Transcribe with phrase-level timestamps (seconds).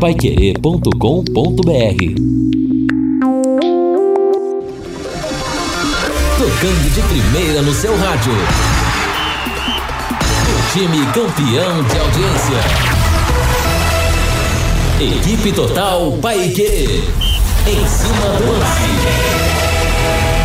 [0.00, 0.90] paiquerê.com.br
[6.38, 8.32] Tocando de primeira no seu rádio.
[10.52, 12.60] O time campeão de audiência.
[15.00, 17.00] Equipe Total Paiquerê.
[17.66, 20.35] Em cima do lance.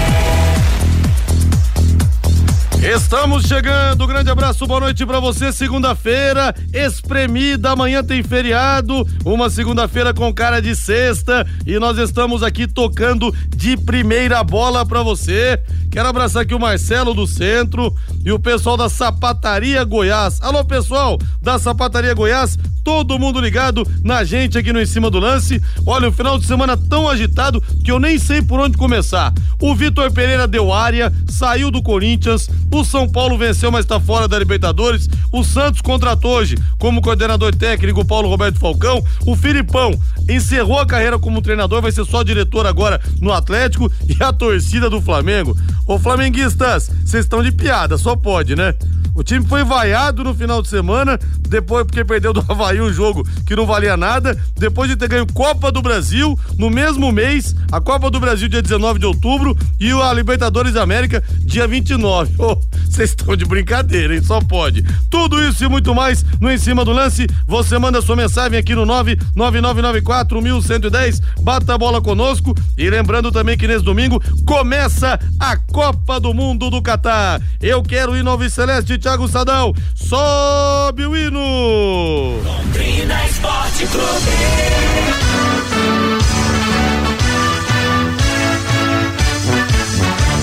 [2.82, 5.54] Estamos chegando, grande abraço, boa noite para você.
[5.54, 12.66] Segunda-feira, espremida, amanhã tem feriado, uma segunda-feira com cara de sexta e nós estamos aqui
[12.66, 15.62] tocando de primeira bola para você.
[15.92, 17.94] Quero abraçar aqui o Marcelo do Centro
[18.26, 20.42] e o pessoal da Sapataria Goiás.
[20.42, 25.20] Alô, pessoal da Sapataria Goiás, todo mundo ligado na gente aqui no Em Cima do
[25.20, 25.62] Lance.
[25.86, 29.34] Olha, o final de semana tão agitado que eu nem sei por onde começar.
[29.62, 34.28] O Vitor Pereira deu área, saiu do Corinthians, o São Paulo venceu, mas está fora
[34.28, 35.08] da Libertadores.
[35.32, 39.04] O Santos contratou hoje como coordenador técnico Paulo Roberto Falcão.
[39.26, 39.94] O Filipão
[40.30, 44.90] encerrou a carreira como treinador, vai ser só diretor agora no Atlético e a torcida
[44.90, 45.56] do Flamengo.
[45.86, 48.74] Ô flamenguistas, vocês estão de piada, só pode, né?
[49.14, 53.28] O time foi vaiado no final de semana, depois porque perdeu do Havaí um jogo
[53.46, 57.82] que não valia nada, depois de ter ganho Copa do Brasil no mesmo mês, a
[57.82, 62.36] Copa do Brasil dia 19 de outubro e a Libertadores da América dia 29.
[62.36, 64.24] Vocês oh, estão de brincadeira, hein?
[64.24, 64.84] Só pode.
[65.10, 68.76] Tudo isso e muito mais no Em Cima do Lance, você manda sua mensagem aqui
[68.76, 75.58] no 99994 1110, bata a bola conosco e lembrando também que nesse domingo começa a
[75.58, 77.42] Copa do Mundo do Catar.
[77.62, 79.74] Eu quero ir no Celeste Thiago Sadão.
[79.96, 82.61] Sobe o hino!
[82.62, 84.32] Londrina Esporte Clube.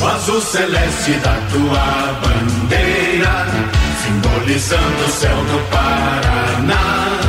[0.00, 3.46] O azul celeste da tua bandeira,
[4.02, 7.20] simbolizando o céu do Paraná.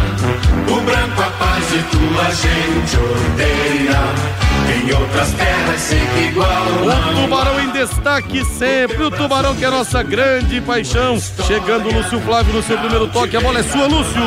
[0.68, 6.48] O branco a paz e tua gente odeia em outras terras que igual.
[6.48, 9.04] O Tubarão em destaque sempre.
[9.04, 11.20] O Tubarão que é a nossa grande paixão.
[11.20, 13.36] Chegando Lúcio Flávio no seu primeiro toque.
[13.36, 14.22] A bola é sua, Lúcio.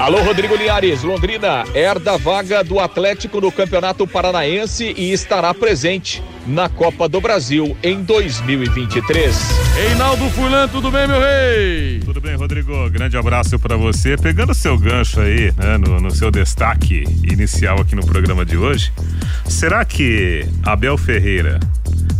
[0.00, 1.02] Alô, Rodrigo Liares.
[1.02, 7.20] Londrina herda a vaga do Atlético no Campeonato Paranaense e estará presente na Copa do
[7.20, 9.36] Brasil em 2023.
[9.74, 12.00] Reinaldo Fulan, tudo bem, meu rei?
[12.04, 12.88] Tudo bem, Rodrigo.
[12.90, 14.16] Grande abraço para você.
[14.16, 18.92] Pegando seu gancho aí, né, no, no seu destaque inicial aqui no programa de hoje,
[19.46, 21.58] será que Abel Ferreira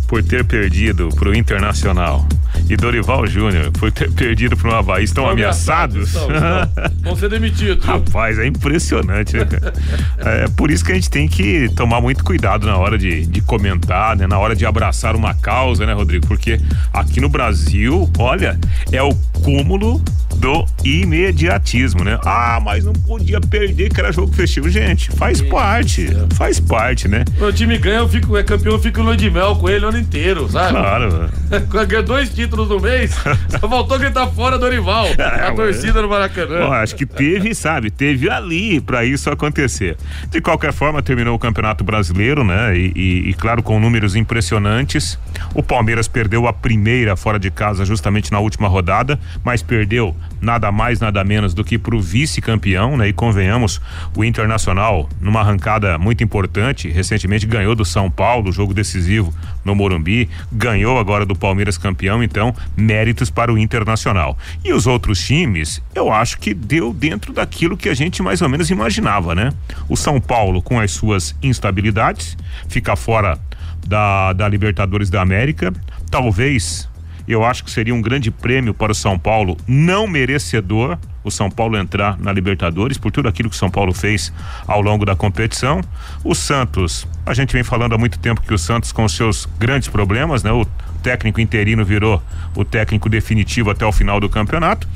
[0.07, 2.25] por ter perdido para o Internacional
[2.69, 5.67] e Dorival Júnior ter perdido para o Havaí estão, estão ameaçados?
[5.67, 7.01] ameaçados estão, estão.
[7.03, 7.85] Vão ser demitidos.
[7.85, 9.47] Rapaz, é impressionante, né,
[10.19, 13.41] É por isso que a gente tem que tomar muito cuidado na hora de, de
[13.41, 14.27] comentar, né?
[14.27, 16.27] Na hora de abraçar uma causa, né, Rodrigo?
[16.27, 16.59] Porque
[16.93, 18.59] aqui no Brasil, olha,
[18.91, 20.01] é o cúmulo
[20.37, 22.19] do imediatismo, né?
[22.23, 24.69] Ah, mas não podia perder que era jogo festivo.
[24.69, 27.23] Gente, faz parte, faz parte, né?
[27.41, 29.89] O time ganha, eu fico, é campeão, eu fico no de mel com ele o
[29.89, 30.71] ano inteiro, sabe?
[30.71, 31.29] Claro.
[31.87, 33.15] Ganhou dois títulos no mês,
[33.49, 36.69] só faltou ele tá fora do Orival, é, a torcida no Maracanã.
[36.69, 39.97] acho que teve, sabe, teve ali para isso acontecer.
[40.29, 42.77] De qualquer forma, terminou o Campeonato Brasileiro, né?
[42.77, 45.17] E, e, e claro, com números impressionantes.
[45.55, 50.71] O Palmeiras perdeu a primeira fora de casa justamente na última rodada, mas perdeu nada
[50.71, 53.07] mais, nada menos do que para o vice-campeão, né?
[53.07, 53.81] E convenhamos,
[54.15, 59.33] o Internacional, numa arrancada muito importante, recentemente ganhou do São Paulo, jogo decisivo
[59.67, 64.37] no Morumbi, ganhou agora do Palmeiras campeão, então méritos para o Internacional.
[64.63, 68.49] E os outros times, eu acho que deu dentro daquilo que a gente mais ou
[68.49, 69.51] menos imaginava, né?
[69.87, 73.37] O São Paulo com as suas instabilidades, fica fora
[73.85, 75.73] da, da Libertadores da América,
[76.09, 76.89] talvez
[77.27, 81.49] eu acho que seria um grande prêmio para o São Paulo, não merecedor o São
[81.49, 84.31] Paulo entrar na Libertadores por tudo aquilo que o São Paulo fez
[84.67, 85.81] ao longo da competição.
[86.23, 89.87] O Santos, a gente vem falando há muito tempo que o Santos com seus grandes
[89.87, 90.51] problemas, né?
[90.51, 90.65] O
[91.03, 92.21] técnico interino virou
[92.55, 94.87] o técnico definitivo até o final do campeonato.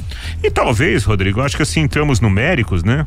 [0.43, 3.05] E talvez, Rodrigo, acho que assim, em termos numéricos, né?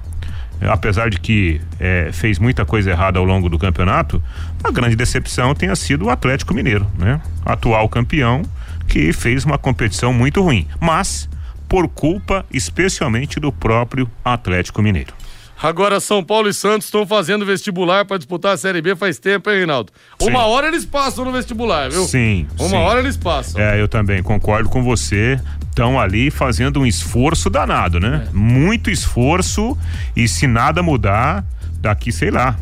[0.61, 4.23] apesar de que é, fez muita coisa errada ao longo do campeonato,
[4.63, 7.21] a grande decepção tenha sido o Atlético Mineiro, né?
[7.45, 8.43] Atual campeão
[8.87, 11.29] que fez uma competição muito ruim, mas
[11.69, 15.15] por culpa especialmente do próprio Atlético Mineiro.
[15.63, 19.49] Agora São Paulo e Santos estão fazendo vestibular para disputar a Série B faz tempo,
[19.51, 19.93] hein, Reinaldo?
[20.21, 20.29] Sim.
[20.29, 22.05] Uma hora eles passam no vestibular, viu?
[22.05, 22.47] Sim.
[22.59, 22.77] Uma sim.
[22.77, 23.61] hora eles passam.
[23.61, 25.41] É, eu também concordo com você.
[25.71, 28.27] Estão ali fazendo um esforço danado, né?
[28.29, 28.33] É.
[28.33, 29.77] Muito esforço
[30.15, 31.45] e se nada mudar,
[31.81, 32.57] daqui, sei lá,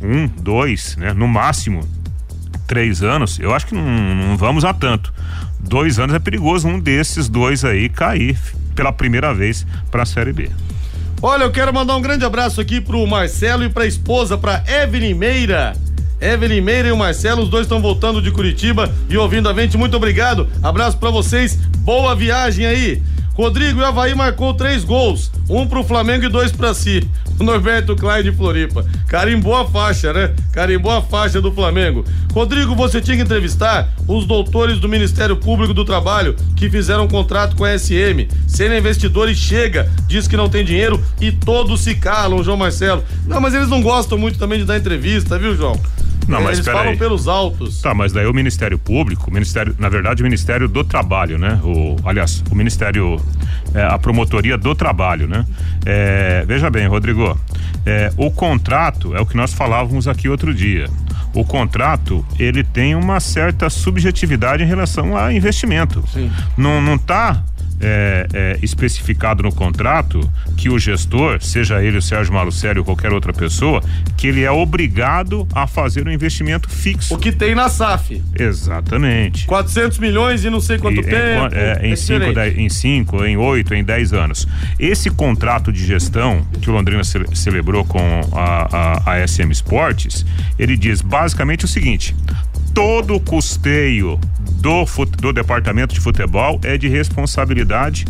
[0.00, 1.12] um, dois, né?
[1.12, 1.86] No máximo,
[2.66, 5.12] três anos, eu acho que não, não vamos a tanto
[5.60, 8.38] dois anos é perigoso um desses dois aí cair
[8.74, 10.50] pela primeira vez para a Série B.
[11.20, 15.14] Olha, eu quero mandar um grande abraço aqui pro Marcelo e pra esposa, pra Evelyn
[15.14, 15.74] Meira.
[16.20, 19.76] Evelyn Meira e o Marcelo, os dois estão voltando de Curitiba e ouvindo a gente.
[19.76, 20.48] Muito obrigado.
[20.62, 21.56] Abraço para vocês.
[21.78, 23.02] Boa viagem aí.
[23.38, 27.08] Rodrigo e Havaí marcou três gols, um pro Flamengo e dois para si.
[27.38, 28.84] O Norberto Klein de Floripa.
[29.06, 30.34] Carimbou a faixa, né?
[30.52, 32.04] Carimbou a faixa do Flamengo.
[32.34, 37.08] Rodrigo, você tinha que entrevistar os doutores do Ministério Público do Trabalho que fizeram um
[37.08, 38.26] contrato com a SM.
[38.48, 43.04] Sendo investidores, chega, diz que não tem dinheiro e todos se calam, João Marcelo.
[43.24, 45.80] Não, mas eles não gostam muito também de dar entrevista, viu, João?
[46.28, 46.96] Não, mas Eles falam aí.
[46.96, 47.80] pelos altos.
[47.80, 51.58] Tá, mas daí o Ministério Público, o Ministério, na verdade, o Ministério do Trabalho, né?
[51.64, 53.18] O, aliás, o Ministério,
[53.74, 55.46] é, a Promotoria do Trabalho, né?
[55.86, 57.38] É, veja bem, Rodrigo,
[57.86, 60.88] é, o contrato é o que nós falávamos aqui outro dia.
[61.34, 66.04] O contrato, ele tem uma certa subjetividade em relação a investimento.
[66.12, 66.30] Sim.
[66.56, 67.42] Não, não tá
[67.80, 70.20] é, é, especificado no contrato
[70.56, 73.82] que o gestor, seja ele o Sérgio Malucério ou qualquer outra pessoa,
[74.16, 77.14] que ele é obrigado a fazer um investimento fixo.
[77.14, 78.22] O que tem na SAF.
[78.38, 79.46] Exatamente.
[79.46, 81.54] 400 milhões e não sei quanto E, tempo.
[81.54, 82.34] é, é, em, cinco, diferente.
[82.34, 84.46] dez- em cinco, em oito, em dez anos.
[84.78, 90.24] Esse contrato de gestão que o Londrina ce- celebrou com a, a, a SM Esportes,
[90.58, 92.14] ele diz basicamente o seguinte:
[92.74, 94.18] todo o custeio
[94.60, 94.84] do,
[95.18, 98.04] do departamento de futebol é de responsabilidade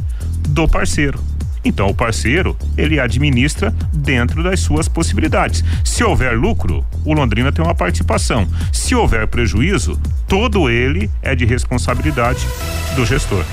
[0.48, 1.20] do parceiro.
[1.64, 5.64] Então o parceiro, ele administra dentro das suas possibilidades.
[5.84, 8.48] Se houver lucro, o Londrina tem uma participação.
[8.72, 12.46] Se houver prejuízo, todo ele é de responsabilidade
[12.94, 13.44] do gestor.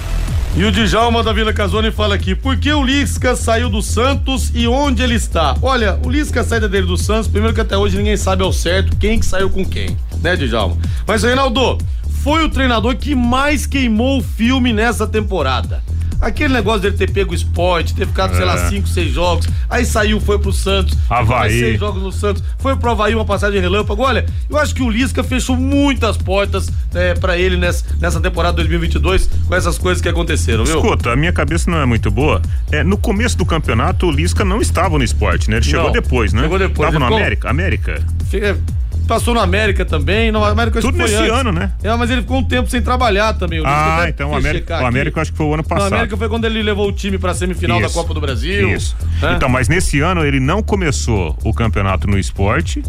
[0.58, 4.54] E o Djalma da Vila Casone fala aqui: por que o Lisca saiu do Santos
[4.56, 5.54] e onde ele está?
[5.62, 8.96] Olha, o Lisca saída dele do Santos, primeiro que até hoje ninguém sabe ao certo
[8.96, 10.78] quem que saiu com quem, né, Djalma?
[11.08, 11.78] Mas, Reinaldo,
[12.24, 15.84] foi o treinador que mais queimou o filme nessa temporada.
[16.22, 18.70] Aquele negócio dele ter pego o esporte, ter ficado, sei lá, É.
[18.70, 21.60] cinco, seis jogos, aí saiu, foi pro Santos, Havaí.
[21.60, 24.02] seis jogos no Santos, foi pro Havaí uma passagem relâmpago.
[24.02, 28.56] Olha, eu acho que o Lisca fechou muitas portas é, para ele nessa, nessa temporada
[28.56, 30.78] 2022 com essas coisas que aconteceram, viu?
[30.78, 32.42] Escuta, a minha cabeça não é muito boa.
[32.72, 35.58] É, no começo do campeonato, o Lisca não estava no esporte, né?
[35.58, 36.44] Ele chegou Não, depois, né?
[36.44, 37.50] chegou depois, Tava ele no ficou- América?
[37.50, 38.02] América.
[38.32, 38.58] Fica-
[39.08, 41.32] Passou no América também, no América Tudo nesse antes.
[41.32, 41.72] ano, né?
[41.84, 43.62] É, mas ele ficou um tempo sem trabalhar também.
[43.64, 44.86] Ah, então o América, o.
[44.86, 45.92] América acho que foi o ano passado.
[45.92, 47.96] o América foi quando ele levou o time pra semifinal da Isso.
[47.96, 48.70] Copa do Brasil.
[48.72, 48.96] Isso.
[49.22, 49.34] né?
[49.36, 52.82] Então, mas nesse ano ele não começou o campeonato no esporte.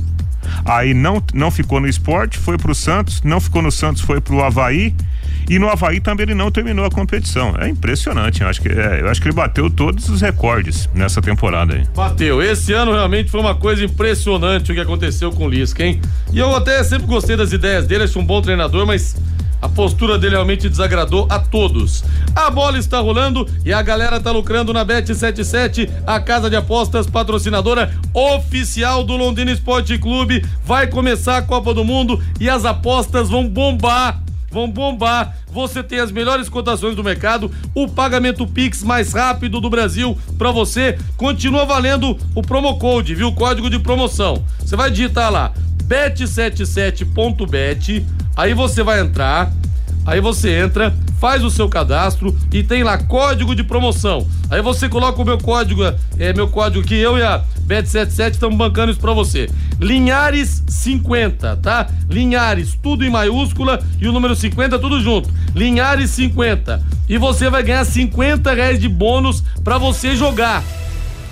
[0.64, 4.42] Aí não, não ficou no esporte, foi pro Santos, não ficou no Santos, foi pro
[4.42, 4.94] Havaí.
[5.48, 7.54] E no Havaí também ele não terminou a competição.
[7.58, 8.42] É impressionante.
[8.42, 11.84] Eu acho que, é, eu acho que ele bateu todos os recordes nessa temporada aí.
[11.94, 12.42] Bateu.
[12.42, 16.00] Esse ano realmente foi uma coisa impressionante o que aconteceu com o Lisca, hein?
[16.32, 19.16] E eu até sempre gostei das ideias dele, acho um bom treinador, mas
[19.60, 22.04] a postura dele realmente desagradou a todos.
[22.34, 27.06] A bola está rolando e a galera tá lucrando na Bet77, a casa de apostas
[27.06, 30.44] patrocinadora oficial do Londrina Esporte Clube.
[30.64, 34.20] Vai começar a Copa do Mundo e as apostas vão bombar
[34.56, 35.36] vão bombar.
[35.52, 40.50] Você tem as melhores cotações do mercado, o pagamento Pix mais rápido do Brasil para
[40.50, 40.98] você.
[41.18, 43.28] Continua valendo o promo code, viu?
[43.28, 44.42] O código de promoção.
[44.58, 45.52] Você vai digitar lá
[45.86, 48.02] bet77.bet,
[48.34, 49.52] aí você vai entrar,
[50.06, 54.26] aí você entra, faz o seu cadastro e tem lá código de promoção.
[54.48, 55.82] Aí você coloca o meu código,
[56.18, 59.50] é meu código que eu e a Bet77 estamos bancando isso pra você.
[59.80, 61.88] Linhares 50, tá?
[62.08, 65.28] Linhares, tudo em maiúscula e o número 50 tudo junto.
[65.54, 66.82] Linhares 50.
[67.08, 70.62] E você vai ganhar 50 reais de bônus pra você jogar.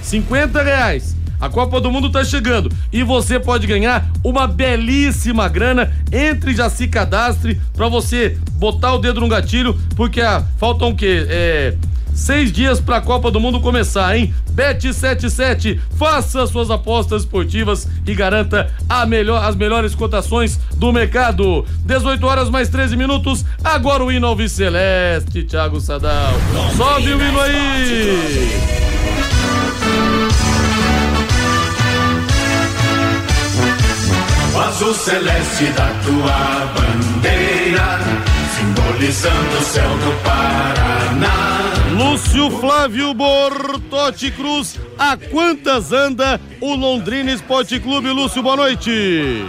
[0.02, 1.13] 50 reais.
[1.44, 5.92] A Copa do Mundo tá chegando e você pode ganhar uma belíssima grana.
[6.10, 10.96] Entre já se cadastre pra você botar o dedo no gatilho, porque ah, faltam o
[10.96, 11.26] quê?
[11.28, 11.74] É,
[12.14, 14.32] seis dias pra Copa do Mundo começar, hein?
[14.54, 21.66] Bet77, faça suas apostas esportivas e garanta a melhor, as melhores cotações do mercado.
[21.84, 23.44] 18 horas mais 13 minutos.
[23.62, 26.32] Agora o hino Celeste, Thiago Sadal.
[26.74, 29.03] Sobe o hino aí!
[34.54, 37.98] O azul celeste da tua bandeira,
[38.54, 41.72] simbolizando o céu do Paraná.
[41.98, 48.10] Lúcio Flávio Bortotti Cruz, a quantas anda o Londrina Esporte Clube?
[48.10, 49.44] Lúcio, boa noite.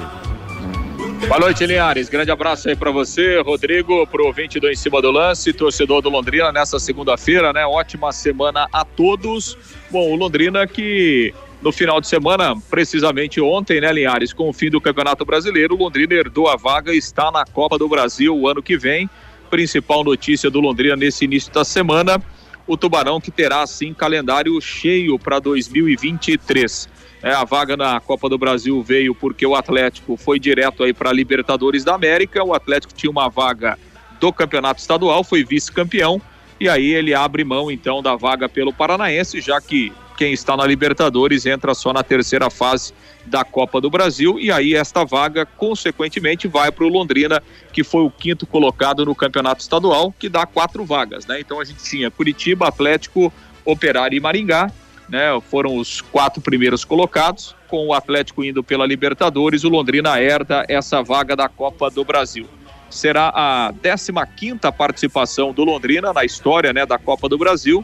[1.27, 2.09] Boa noite, Linhares.
[2.09, 6.09] Grande abraço aí pra você, Rodrigo, pro ouvinte do Em Cima do Lance, torcedor do
[6.09, 7.63] Londrina nessa segunda-feira, né?
[7.65, 9.55] Ótima semana a todos.
[9.91, 11.31] Bom, o Londrina que
[11.61, 16.13] no final de semana, precisamente ontem, né, Linhares, com o fim do Campeonato Brasileiro, Londrina
[16.13, 19.09] herdou a vaga e está na Copa do Brasil o ano que vem.
[19.49, 22.21] Principal notícia do Londrina nesse início da semana.
[22.67, 26.89] o Tubarão que terá sim calendário cheio para 2023.
[27.21, 31.11] É, a vaga na Copa do Brasil veio porque o Atlético foi direto aí para
[31.11, 32.43] Libertadores da América.
[32.43, 33.77] O Atlético tinha uma vaga
[34.19, 36.21] do Campeonato Estadual, foi vice-campeão
[36.59, 40.65] e aí ele abre mão então da vaga pelo Paranaense, já que quem está na
[40.65, 42.93] Libertadores entra só na terceira fase
[43.25, 47.41] da Copa do Brasil e aí esta vaga consequentemente vai para o Londrina
[47.73, 51.39] que foi o quinto colocado no campeonato estadual que dá quatro vagas, né?
[51.39, 54.71] Então a gente tinha Curitiba, Atlético, Operário e Maringá,
[55.09, 55.39] né?
[55.49, 61.01] Foram os quatro primeiros colocados com o Atlético indo pela Libertadores, o Londrina herda essa
[61.01, 62.47] vaga da Copa do Brasil.
[62.89, 67.83] Será a 15 quinta participação do Londrina na história, né, da Copa do Brasil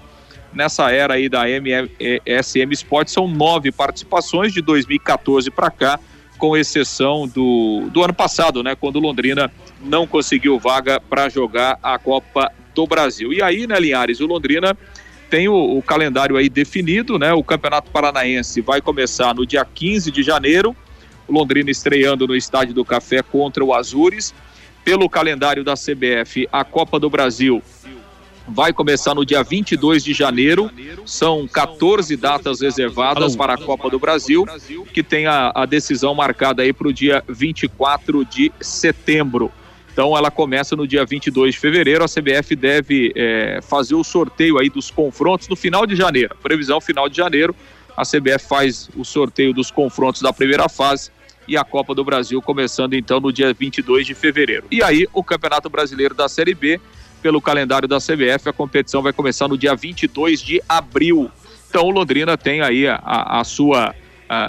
[0.53, 1.43] nessa era aí da
[2.41, 5.99] SM Sport, são nove participações de 2014 para cá,
[6.37, 11.99] com exceção do, do ano passado, né, quando Londrina não conseguiu vaga para jogar a
[11.99, 13.31] Copa do Brasil.
[13.31, 14.75] E aí, né, Linhares, o Londrina
[15.29, 17.31] tem o, o, calendário aí definido, né?
[17.31, 20.75] O Campeonato Paranaense vai começar no dia 15 de janeiro,
[21.29, 24.33] Londrina estreando no Estádio do Café contra o Azures.
[24.83, 27.61] Pelo calendário da CBF, a Copa do Brasil
[28.47, 30.69] vai começar no dia 22 de janeiro.
[31.05, 34.45] São 14 datas reservadas para a Copa do Brasil,
[34.93, 39.51] que tem a, a decisão marcada aí para o dia 24 de setembro.
[39.91, 42.03] Então ela começa no dia 22 de fevereiro.
[42.03, 46.35] A CBF deve é, fazer o sorteio aí dos confrontos no final de janeiro.
[46.41, 47.55] Previsão final de janeiro.
[47.95, 51.11] A CBF faz o sorteio dos confrontos da primeira fase
[51.47, 54.65] e a Copa do Brasil começando então no dia 22 de fevereiro.
[54.71, 56.79] E aí o Campeonato Brasileiro da Série B
[57.21, 61.29] pelo calendário da CBF, a competição vai começar no dia 22 de abril.
[61.69, 62.99] Então, Londrina tem aí a,
[63.39, 63.95] a sua,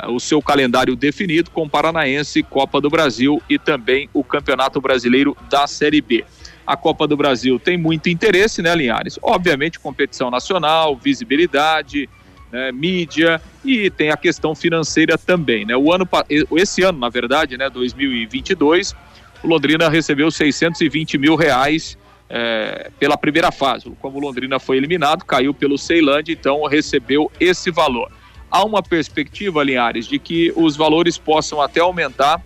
[0.09, 5.67] o seu calendário definido com Paranaense, Copa do Brasil e também o Campeonato Brasileiro da
[5.67, 6.25] Série B.
[6.67, 9.19] A Copa do Brasil tem muito interesse, né, Linhares?
[9.23, 12.09] Obviamente, competição nacional, visibilidade,
[12.50, 15.76] né, mídia e tem a questão financeira também, né?
[15.76, 16.09] O ano,
[16.52, 18.95] esse ano, na verdade, né, 2022,
[19.43, 21.99] o Londrina recebeu 620 mil reais
[22.35, 23.93] é, pela primeira fase.
[24.01, 28.11] Como Londrina foi eliminado, caiu pelo Ceilândia, então recebeu esse valor.
[28.51, 32.43] Há uma perspectiva, Linhares, de que os valores possam até aumentar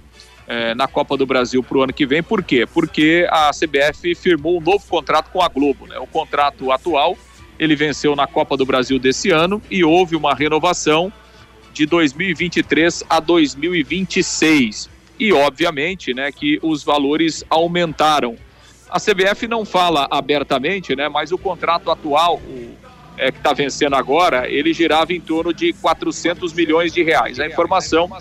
[0.46, 2.22] é, na Copa do Brasil para o ano que vem.
[2.22, 2.66] Por quê?
[2.66, 5.86] Porque a CBF firmou um novo contrato com a Globo.
[5.86, 5.98] Né?
[5.98, 7.16] O contrato atual
[7.58, 11.12] ele venceu na Copa do Brasil desse ano e houve uma renovação
[11.72, 14.90] de 2023 a 2026.
[15.18, 18.36] E obviamente, né, que os valores aumentaram.
[18.88, 21.08] A CBF não fala abertamente, né?
[21.08, 22.74] Mas o contrato atual, o,
[23.18, 27.40] é, que está vencendo agora, ele girava em torno de 400 milhões de reais.
[27.40, 28.16] A informação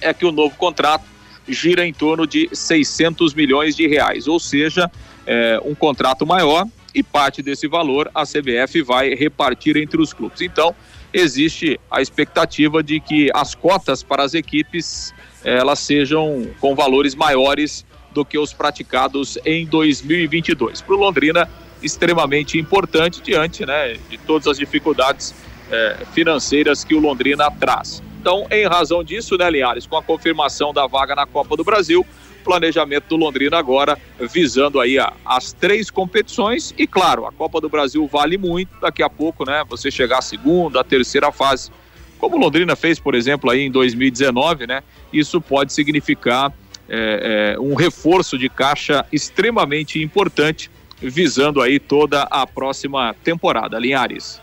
[0.00, 1.04] é que o novo contrato
[1.46, 4.90] gira em torno de 600 milhões de reais, ou seja,
[5.26, 10.40] é, um contrato maior e parte desse valor a CBF vai repartir entre os clubes.
[10.40, 10.74] Então,
[11.12, 15.12] existe a expectativa de que as cotas para as equipes
[15.44, 17.84] elas sejam com valores maiores
[18.14, 20.80] do que os praticados em 2022.
[20.80, 21.48] Para o Londrina,
[21.82, 25.34] extremamente importante diante né, de todas as dificuldades
[25.70, 28.02] é, financeiras que o Londrina traz.
[28.20, 32.06] Então, em razão disso, né, Linhares, com a confirmação da vaga na Copa do Brasil,
[32.42, 37.68] planejamento do Londrina agora visando aí a, as três competições e claro, a Copa do
[37.68, 41.70] Brasil vale muito, daqui a pouco, né, você chegar à segunda, à terceira fase,
[42.18, 46.52] como o Londrina fez, por exemplo, aí em 2019, né, isso pode significar
[46.88, 53.78] é, é, um reforço de caixa extremamente importante, visando aí toda a próxima temporada.
[53.78, 54.40] Linhares.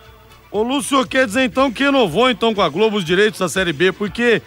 [0.51, 3.71] Ô Lúcio, quer dizer então que renovou então com a Globo os direitos da Série
[3.71, 4.41] B, porque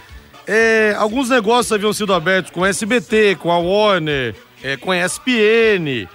[0.46, 4.98] é, alguns negócios haviam sido abertos com a SBT, com a Warner, é, com a
[4.98, 6.06] ESPN,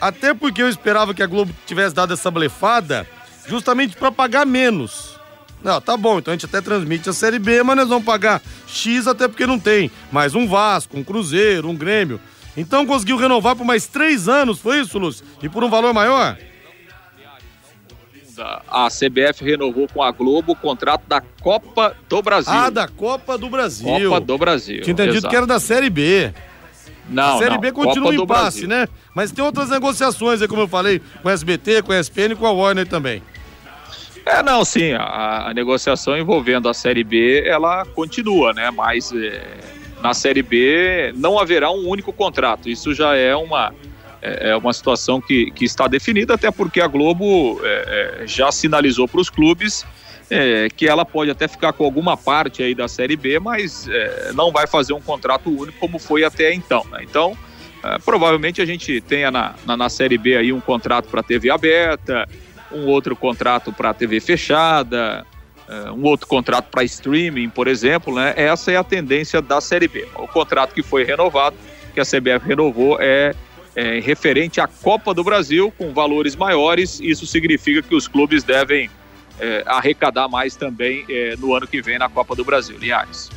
[0.00, 3.06] até porque eu esperava que a Globo tivesse dado essa blefada
[3.46, 5.09] justamente para pagar menos.
[5.62, 8.40] Não, tá bom, então a gente até transmite a Série B, mas nós vamos pagar
[8.66, 9.90] X até porque não tem.
[10.10, 12.20] Mais um Vasco, um Cruzeiro, um Grêmio.
[12.56, 15.24] Então conseguiu renovar por mais três anos, foi isso, Lúcio?
[15.42, 16.36] E por um valor maior?
[18.68, 22.52] A CBF renovou com a Globo o contrato da Copa do Brasil.
[22.52, 24.08] Ah, da Copa do Brasil.
[24.08, 24.80] Copa do Brasil.
[24.80, 25.28] Tinha entendido exato.
[25.28, 26.32] que era da Série B.
[27.08, 27.60] Não, a Série não.
[27.60, 28.88] B continua em impasse, né?
[29.14, 32.36] Mas tem outras negociações aí, como eu falei, com a SBT, com a ESPN e
[32.36, 33.22] com a Warner também.
[34.30, 38.70] É, não, sim, a, a, negociação envolvendo a Série B, ela continua, né?
[38.70, 39.42] Mas é,
[40.00, 42.68] na Série B não haverá um único contrato.
[42.68, 43.74] Isso já é uma,
[44.22, 48.52] é, é uma situação que, que está definida, até porque a Globo é, é já
[48.52, 49.84] sinalizou para os clubes
[50.30, 54.30] é, que ela pode até ficar com alguma parte aí da Série B, mas é,
[54.32, 56.86] não vai fazer um contrato único como foi até então.
[56.92, 57.00] Né?
[57.02, 57.36] Então,
[58.04, 62.28] provavelmente a gente tenha na, na, na Série B aí um contrato para TV aberta,
[62.72, 65.26] um outro contrato para TV fechada,
[65.68, 68.34] uh, um outro contrato para streaming, por exemplo, né?
[68.36, 70.06] Essa é a tendência da Série B.
[70.14, 71.56] O contrato que foi renovado,
[71.92, 73.34] que a CBF renovou, é,
[73.74, 77.00] é referente à Copa do Brasil, com valores maiores.
[77.00, 78.90] Isso significa que os clubes devem
[79.38, 82.76] é, arrecadar mais também é, no ano que vem na Copa do Brasil.
[82.78, 83.30] Linhares.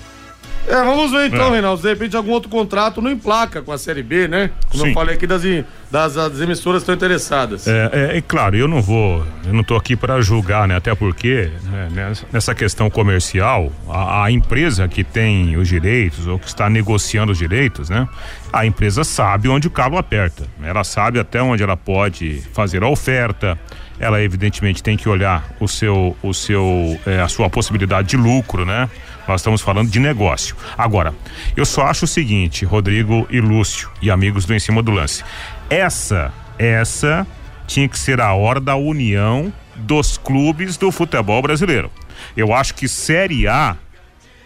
[0.67, 1.51] É, vamos ver então, é.
[1.51, 1.81] Reinaldo.
[1.81, 4.49] De repente algum outro contrato não emplaca com a Série B, né?
[4.69, 4.89] Como Sim.
[4.89, 5.43] eu falei aqui das,
[5.91, 7.67] das, das emissoras estão interessadas.
[7.67, 10.77] É, é, é, claro, eu não vou, eu não estou aqui para julgar, né?
[10.77, 16.47] Até porque né, nessa questão comercial, a, a, empresa que tem os direitos ou que
[16.47, 18.07] está negociando os direitos, né?
[18.51, 20.45] A empresa sabe onde o calo aperta.
[20.63, 23.57] Ela sabe até onde ela pode fazer a oferta.
[23.99, 28.65] Ela evidentemente tem que olhar o seu, o seu, é, a sua possibilidade de lucro,
[28.65, 28.89] né?
[29.27, 30.55] Nós estamos falando de negócio.
[30.77, 31.13] Agora,
[31.55, 35.23] eu só acho o seguinte, Rodrigo e Lúcio e amigos do Em Cima do Lance.
[35.69, 37.25] Essa, essa
[37.65, 41.89] tinha que ser a hora da união dos clubes do futebol brasileiro.
[42.35, 43.77] Eu acho que Série A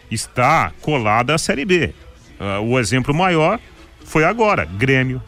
[0.09, 1.93] está colada à Série B.
[2.39, 3.59] Uh, o exemplo maior
[4.05, 5.21] foi agora: Grêmio,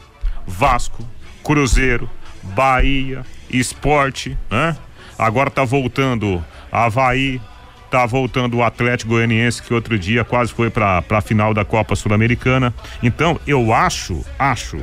[0.46, 1.06] Vasco,
[1.42, 2.08] Cruzeiro,
[2.42, 4.76] Bahia, Esporte, né?
[5.18, 6.42] Agora está voltando
[6.72, 7.40] Havaí,
[7.90, 11.96] Tá voltando o Atlético Goianiense que outro dia quase foi para a final da Copa
[11.96, 12.72] Sul-Americana.
[13.02, 14.78] Então, eu acho, acho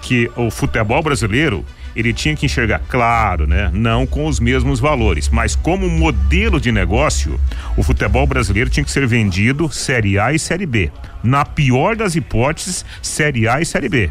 [0.00, 1.64] que o futebol brasileiro
[1.94, 3.70] ele tinha que enxergar, claro, né?
[3.72, 7.38] Não com os mesmos valores, mas como modelo de negócio,
[7.76, 10.90] o futebol brasileiro tinha que ser vendido Série A e Série B.
[11.22, 14.10] Na pior das hipóteses, Série A e Série B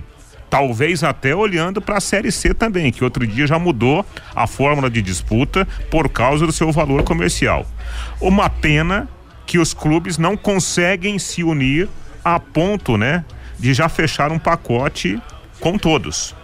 [0.51, 4.05] talvez até olhando para a Série C também, que outro dia já mudou
[4.35, 7.65] a fórmula de disputa por causa do seu valor comercial.
[8.19, 9.07] Uma pena
[9.47, 11.87] que os clubes não conseguem se unir
[12.23, 13.23] a ponto, né,
[13.57, 15.19] de já fechar um pacote
[15.61, 16.35] com todos.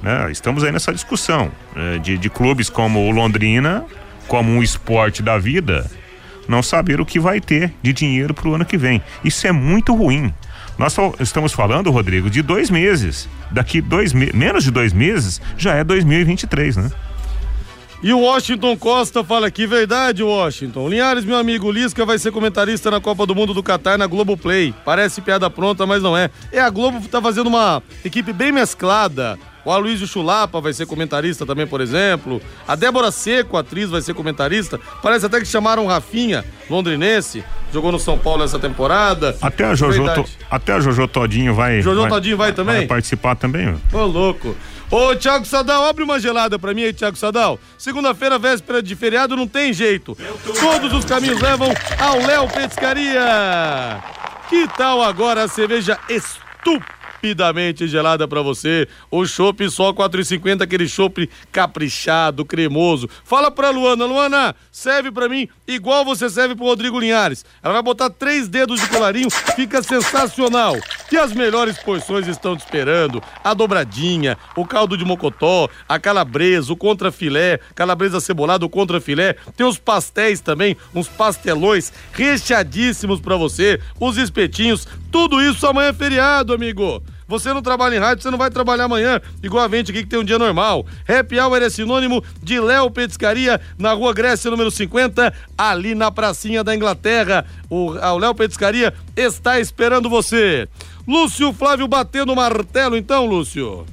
[0.00, 0.30] Né?
[0.30, 3.84] Estamos aí nessa discussão né, de, de clubes como o Londrina,
[4.28, 5.90] como um esporte da vida,
[6.46, 9.02] não saber o que vai ter de dinheiro para o ano que vem.
[9.24, 10.32] Isso é muito ruim.
[10.78, 13.28] Nós estamos falando, Rodrigo, de dois meses.
[13.50, 16.90] Daqui dois me menos de dois meses já é 2023, né?
[18.02, 20.88] E o Washington Costa fala aqui, verdade, Washington.
[20.88, 24.74] Linhares, meu amigo Lisca, vai ser comentarista na Copa do Mundo do Catar na Globoplay.
[24.84, 26.30] Parece piada pronta, mas não é.
[26.52, 29.38] É, a Globo tá fazendo uma equipe bem mesclada.
[29.66, 32.40] O Aloysio Chulapa vai ser comentarista também, por exemplo.
[32.68, 34.78] A Débora Seco, atriz, vai ser comentarista.
[35.02, 37.44] Parece até que chamaram Rafinha, londrinense.
[37.72, 39.36] Jogou no São Paulo essa temporada.
[39.42, 40.04] Até a Jojo,
[40.48, 41.82] até a Jojo Todinho vai.
[41.82, 42.76] Jojo vai, Todinho vai, também?
[42.76, 43.76] Vai participar também.
[43.92, 44.54] Ô, louco.
[44.88, 47.58] Ô, Thiago Sadal, abre uma gelada pra mim aí, Thiago Sadal.
[47.76, 50.16] Segunda-feira, véspera de feriado, não tem jeito.
[50.60, 54.00] Todos os caminhos levam ao Léo Pescaria.
[54.48, 56.95] Que tal agora a cerveja estúpida?
[57.16, 58.86] Rapidamente gelada para você.
[59.10, 63.08] O chopp só 4,50, aquele chopp caprichado, cremoso.
[63.24, 67.44] Fala pra Luana, Luana, serve para mim igual você serve pro Rodrigo Linhares.
[67.62, 70.76] Ela vai botar três dedos de colarinho, fica sensacional.
[71.10, 73.22] E as melhores porções estão te esperando.
[73.42, 79.34] A dobradinha, o caldo de mocotó, a calabresa, o contrafilé, calabresa cebolada, o contrafilé.
[79.56, 85.92] Tem os pastéis também, uns pastelões recheadíssimos para você, os espetinhos, tudo isso amanhã é
[85.92, 87.02] feriado, amigo.
[87.28, 90.08] Você não trabalha em rádio, você não vai trabalhar amanhã, igual a gente aqui que
[90.08, 90.86] tem um dia normal.
[91.08, 96.62] Happy Hour é sinônimo de Léo Petiscaria, na rua Grécia, número 50, ali na pracinha
[96.62, 97.44] da Inglaterra.
[97.68, 100.68] O Léo Petiscaria está esperando você.
[101.06, 103.84] Lúcio Flávio batendo o martelo, então, Lúcio.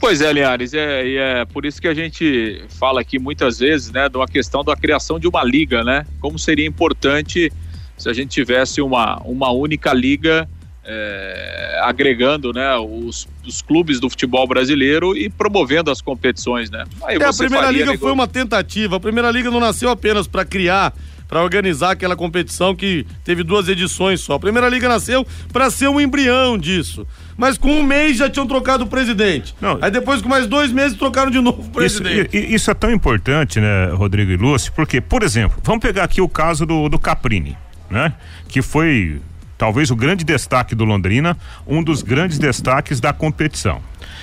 [0.00, 4.08] Pois é, Linhares, é, é por isso que a gente fala aqui muitas vezes, né,
[4.08, 6.06] de uma questão da criação de uma liga, né?
[6.20, 7.52] Como seria importante
[7.96, 10.48] se a gente tivesse uma, uma única liga
[10.90, 16.84] é, agregando né, os, os, clubes do futebol brasileiro e promovendo as competições, né?
[17.04, 18.00] Aí é, a Primeira Liga negócio...
[18.00, 18.96] foi uma tentativa.
[18.96, 20.94] A Primeira Liga não nasceu apenas para criar
[21.28, 24.36] para organizar aquela competição que teve duas edições só.
[24.36, 27.06] A Primeira Liga nasceu para ser um embrião disso.
[27.36, 29.54] Mas com um mês já tinham trocado o presidente.
[29.60, 32.34] Não, Aí depois, com mais dois meses, trocaram de novo o presidente.
[32.34, 36.22] Isso, isso é tão importante, né, Rodrigo e Lúcio, porque, por exemplo, vamos pegar aqui
[36.22, 37.58] o caso do, do Caprini,
[37.90, 38.14] né?
[38.48, 39.20] Que foi
[39.58, 43.82] talvez o grande destaque do Londrina, um dos grandes destaques da competição.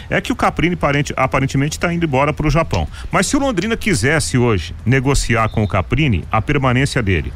[0.10, 0.78] É que o Caprini
[1.16, 2.88] aparentemente está indo embora para o Japão.
[3.12, 7.34] Mas se o Londrina quisesse hoje negociar com o Caprini a permanência dele,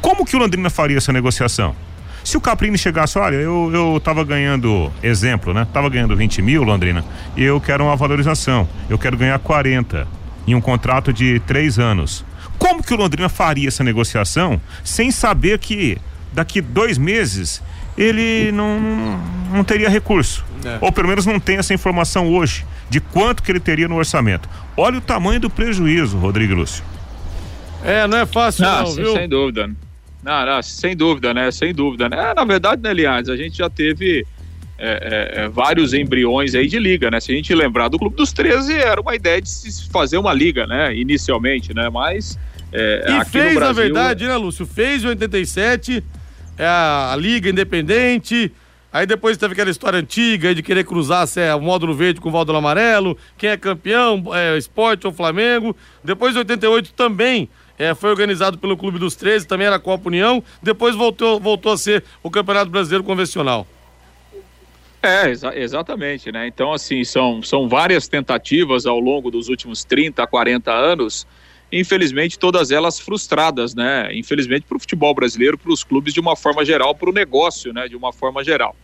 [0.00, 1.74] como que o Londrina faria essa negociação?
[2.22, 5.66] Se o Caprini chegasse, olha, eu, eu tava ganhando, exemplo, né?
[5.72, 7.04] Tava ganhando 20 mil, Londrina,
[7.36, 8.68] e eu quero uma valorização.
[8.88, 10.06] Eu quero ganhar 40
[10.46, 12.24] em um contrato de três anos.
[12.58, 15.98] Como que o Londrina faria essa negociação sem saber que
[16.36, 17.62] daqui dois meses
[17.96, 18.78] ele não,
[19.50, 20.44] não teria recurso.
[20.62, 20.78] É.
[20.82, 24.46] Ou pelo menos não tem essa informação hoje de quanto que ele teria no orçamento.
[24.76, 26.84] Olha o tamanho do prejuízo, Rodrigo Lúcio.
[27.82, 29.12] É, não é fácil não, não viu?
[29.14, 29.70] Sem dúvida.
[30.22, 31.50] Não, não, sem dúvida, né?
[31.50, 32.34] Sem dúvida, né?
[32.34, 34.26] Na verdade, né, aliás, a gente já teve
[34.78, 37.18] é, é, é, vários embriões aí de liga, né?
[37.18, 40.34] Se a gente lembrar do Clube dos 13, era uma ideia de se fazer uma
[40.34, 40.94] liga, né?
[40.94, 41.88] Inicialmente, né?
[41.88, 42.38] Mas.
[42.72, 43.60] É, e fez, Brasil...
[43.60, 44.66] na verdade, né, Lúcio?
[44.66, 46.04] Fez em 87
[46.58, 48.52] é a, a Liga Independente.
[48.92, 52.28] Aí depois teve aquela história antiga de querer cruzar se é o módulo verde com
[52.30, 55.76] o módulo amarelo, quem é campeão, é, esporte ou Flamengo.
[56.02, 60.08] Depois de 88 também é, foi organizado pelo Clube dos 13, também era a Copa
[60.08, 60.42] União.
[60.62, 63.66] Depois voltou, voltou a ser o Campeonato Brasileiro Convencional.
[65.02, 66.46] É, exa exatamente, né?
[66.46, 71.26] Então, assim, são, são várias tentativas ao longo dos últimos 30, 40 anos
[71.70, 74.08] infelizmente todas elas frustradas, né?
[74.14, 77.72] Infelizmente para o futebol brasileiro, para os clubes de uma forma geral, para o negócio,
[77.72, 77.88] né?
[77.88, 78.74] De uma forma geral.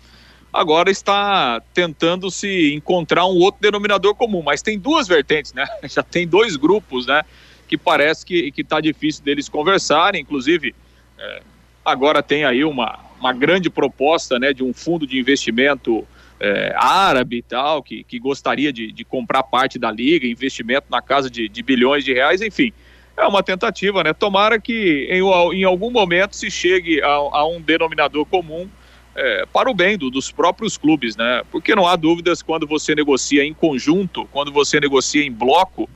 [0.52, 5.66] Agora está tentando se encontrar um outro denominador comum, mas tem duas vertentes, né?
[5.88, 7.22] Já tem dois grupos, né?
[7.66, 10.74] Que parece que está difícil deles conversarem, inclusive
[11.18, 11.42] é,
[11.84, 14.52] agora tem aí uma uma grande proposta, né?
[14.52, 16.04] De um fundo de investimento
[16.42, 21.00] é, árabe e tal, que, que gostaria de, de comprar parte da liga, investimento na
[21.00, 22.72] casa de, de bilhões de reais, enfim.
[23.16, 24.12] É uma tentativa, né?
[24.12, 25.20] Tomara que em,
[25.56, 28.68] em algum momento se chegue a, a um denominador comum
[29.14, 31.42] é, para o bem do, dos próprios clubes, né?
[31.52, 35.88] Porque não há dúvidas quando você negocia em conjunto, quando você negocia em bloco,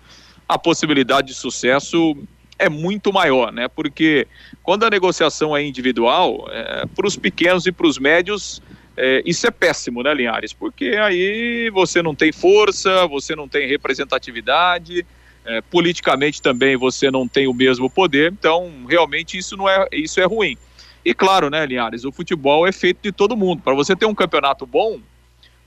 [0.49, 2.17] a possibilidade de sucesso
[2.57, 3.67] é muito maior, né?
[3.67, 4.29] Porque
[4.63, 8.63] quando a negociação é individual, é, para os pequenos e para os médios
[8.97, 10.53] é, isso é péssimo, né, Linhares?
[10.53, 15.05] Porque aí você não tem força, você não tem representatividade,
[15.45, 20.21] é, politicamente também você não tem o mesmo poder, então realmente isso não é isso
[20.21, 20.57] é ruim.
[21.05, 23.63] E claro, né, Linhares, o futebol é feito de todo mundo.
[23.63, 25.01] Para você ter um campeonato bom,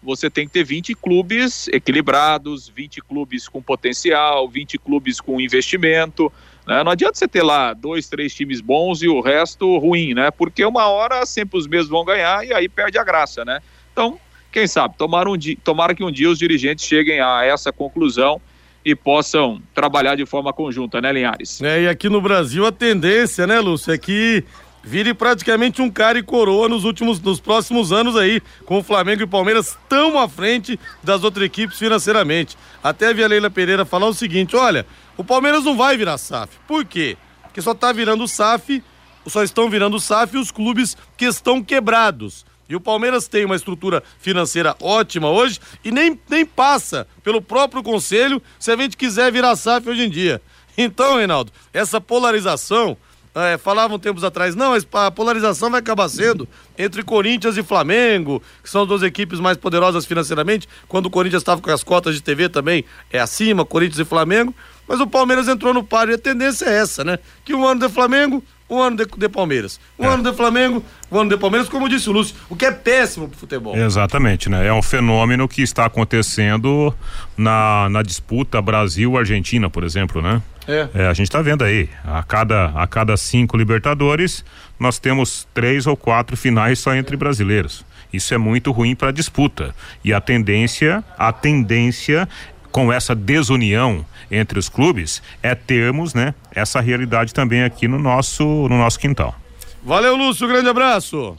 [0.01, 6.31] você tem que ter 20 clubes equilibrados, 20 clubes com potencial, 20 clubes com investimento.
[6.69, 6.83] Né?
[6.83, 10.29] Não adianta você ter lá dois, três times bons e o resto ruim, né?
[10.29, 13.59] Porque uma hora sempre os mesmos vão ganhar e aí perde a graça, né?
[13.91, 14.19] Então,
[14.51, 18.39] quem sabe, tomara, um dia, tomara que um dia os dirigentes cheguem a essa conclusão
[18.85, 21.59] e possam trabalhar de forma conjunta, né, Linhares?
[21.59, 24.43] É, e aqui no Brasil a tendência, né, Lúcio, é que
[24.83, 29.23] vire praticamente um cara e coroa nos últimos, nos próximos anos aí, com o Flamengo
[29.23, 32.57] e Palmeiras tão à frente das outras equipes financeiramente.
[32.83, 34.85] Até vi a Leila Pereira falar o seguinte, olha,
[35.17, 36.57] o Palmeiras não vai virar SAF.
[36.67, 37.17] Por quê?
[37.43, 38.83] Porque só está virando SAF,
[39.27, 42.45] só estão virando SAF os clubes que estão quebrados.
[42.69, 47.81] E o Palmeiras tem uma estrutura financeira ótima hoje e nem, nem passa pelo próprio
[47.81, 50.39] conselho se a gente quiser virar SAF hoje em dia.
[50.77, 52.95] Então, Reinaldo, essa polarização,
[53.43, 56.47] é, falavam tempos atrás, não, a polarização vai acabar sendo
[56.77, 61.41] entre Corinthians e Flamengo, que são as duas equipes mais poderosas financeiramente, quando o Corinthians
[61.41, 64.53] estava com as cotas de TV também é acima, Corinthians e Flamengo.
[64.87, 67.19] Mas o Palmeiras entrou no páreo e a tendência é essa, né?
[67.45, 69.79] Que um ano de Flamengo, um ano de, de Palmeiras.
[69.99, 70.07] Um é.
[70.07, 73.29] ano de Flamengo, um ano de Palmeiras, como disse o Lúcio, o que é péssimo
[73.29, 73.77] pro futebol.
[73.77, 74.65] Exatamente, né?
[74.65, 76.91] É um fenômeno que está acontecendo
[77.37, 80.41] na, na disputa Brasil-Argentina, por exemplo, né?
[80.69, 80.89] É.
[80.93, 81.07] é.
[81.07, 84.45] a gente está vendo aí, a cada, a cada cinco Libertadores,
[84.79, 87.83] nós temos três ou quatro finais só entre brasileiros.
[88.13, 89.75] Isso é muito ruim para a disputa.
[90.03, 92.27] E a tendência, a tendência
[92.71, 98.43] com essa desunião entre os clubes é termos, né, essa realidade também aqui no nosso
[98.43, 99.35] no nosso quintal.
[99.83, 101.35] Valeu, Lúcio, grande abraço.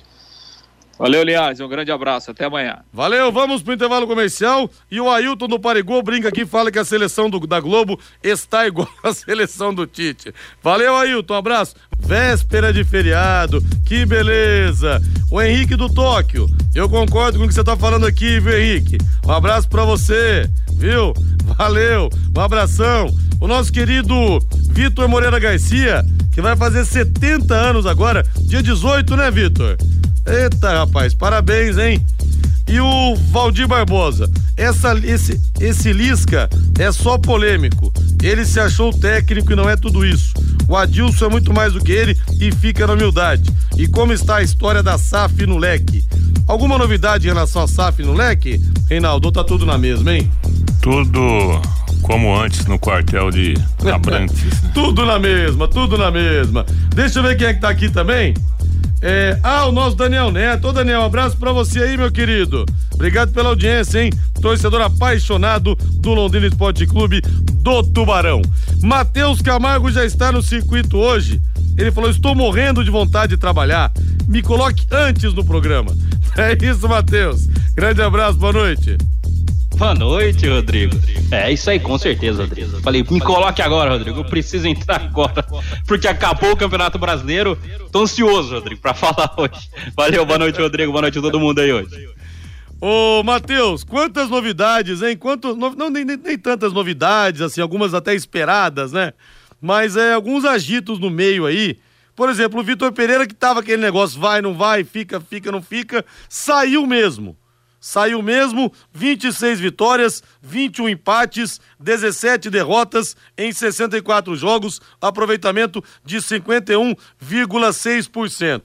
[1.01, 2.81] Valeu, Linhares, um grande abraço, até amanhã.
[2.93, 6.85] Valeu, vamos pro intervalo comercial e o Ailton do Parigô brinca aqui fala que a
[6.85, 10.31] seleção do, da Globo está igual à seleção do Tite.
[10.63, 11.75] Valeu, Ailton, um abraço.
[11.99, 15.01] Véspera de feriado, que beleza.
[15.31, 18.99] O Henrique do Tóquio, eu concordo com o que você tá falando aqui, viu, Henrique?
[19.27, 21.15] Um abraço para você, viu?
[21.57, 23.07] Valeu, um abração.
[23.41, 24.39] O nosso querido
[24.71, 29.79] Vitor Moreira Garcia, que vai fazer 70 anos agora, dia 18, né, Vitor?
[30.31, 32.05] Eita, rapaz, parabéns, hein?
[32.69, 37.93] E o Valdir Barbosa, essa, esse, esse Lisca é só polêmico.
[38.23, 40.33] Ele se achou técnico e não é tudo isso.
[40.69, 43.51] O Adilson é muito mais do que ele e fica na humildade.
[43.77, 46.05] E como está a história da SAF no leque?
[46.47, 48.63] Alguma novidade em relação à SAF no leque?
[48.89, 50.31] Reinaldo, tá tudo na mesma, hein?
[50.81, 51.61] Tudo
[52.03, 53.55] como antes no quartel de
[53.93, 54.45] Abrantes.
[54.73, 56.65] tudo na mesma, tudo na mesma.
[56.95, 58.33] Deixa eu ver quem é que tá aqui também.
[59.03, 60.69] É, ah, o nosso Daniel Neto.
[60.69, 62.67] Ô, Daniel, um abraço pra você aí, meu querido.
[62.93, 64.13] Obrigado pela audiência, hein?
[64.43, 67.23] Torcedor apaixonado do Londrina Esporte Clube
[67.55, 68.43] do Tubarão.
[68.83, 71.41] Matheus Camargo já está no circuito hoje.
[71.79, 73.91] Ele falou: Estou morrendo de vontade de trabalhar.
[74.29, 75.93] me coloque antes no programa.
[76.39, 77.49] É isso, Matheus.
[77.75, 78.97] Grande abraço, boa noite.
[79.81, 80.95] Boa noite, Rodrigo.
[81.33, 82.83] É isso aí, com certeza, Rodrigo.
[82.83, 84.21] Falei, me coloque agora, Rodrigo.
[84.21, 85.43] Eu preciso entrar agora,
[85.89, 87.59] porque acabou o Campeonato Brasileiro.
[87.91, 89.71] Tô ansioso, Rodrigo, pra falar hoje.
[89.97, 90.93] Valeu, boa noite, Rodrigo.
[90.93, 92.11] Boa noite a todo mundo aí hoje.
[92.79, 95.17] Ô, Matheus, quantas novidades, hein?
[95.17, 99.15] Quanto, não, não nem, nem, nem, tantas novidades, assim, algumas até esperadas, né?
[99.63, 101.79] Mas é, alguns agitos no meio aí.
[102.15, 105.63] Por exemplo, o Vitor Pereira, que tava aquele negócio, vai, não vai, fica, fica, não
[105.63, 107.35] fica, saiu mesmo.
[107.81, 118.63] Saiu mesmo, 26 vitórias, 21 empates, 17 derrotas em 64 jogos, aproveitamento de 51,6%.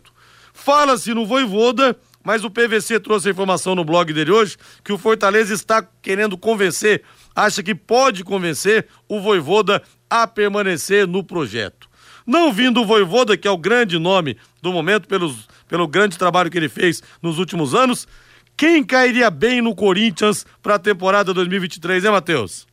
[0.53, 4.97] Fala-se no Voivoda mas o PVC trouxe a informação no blog dele hoje que o
[4.97, 7.03] Fortaleza está querendo convencer,
[7.35, 11.87] acha que pode convencer o Voivoda a permanecer no projeto.
[12.25, 16.49] Não vindo o Voivoda, que é o grande nome do momento, pelos, pelo grande trabalho
[16.49, 18.07] que ele fez nos últimos anos,
[18.57, 22.65] quem cairia bem no Corinthians para a temporada 2023, hein, Matheus?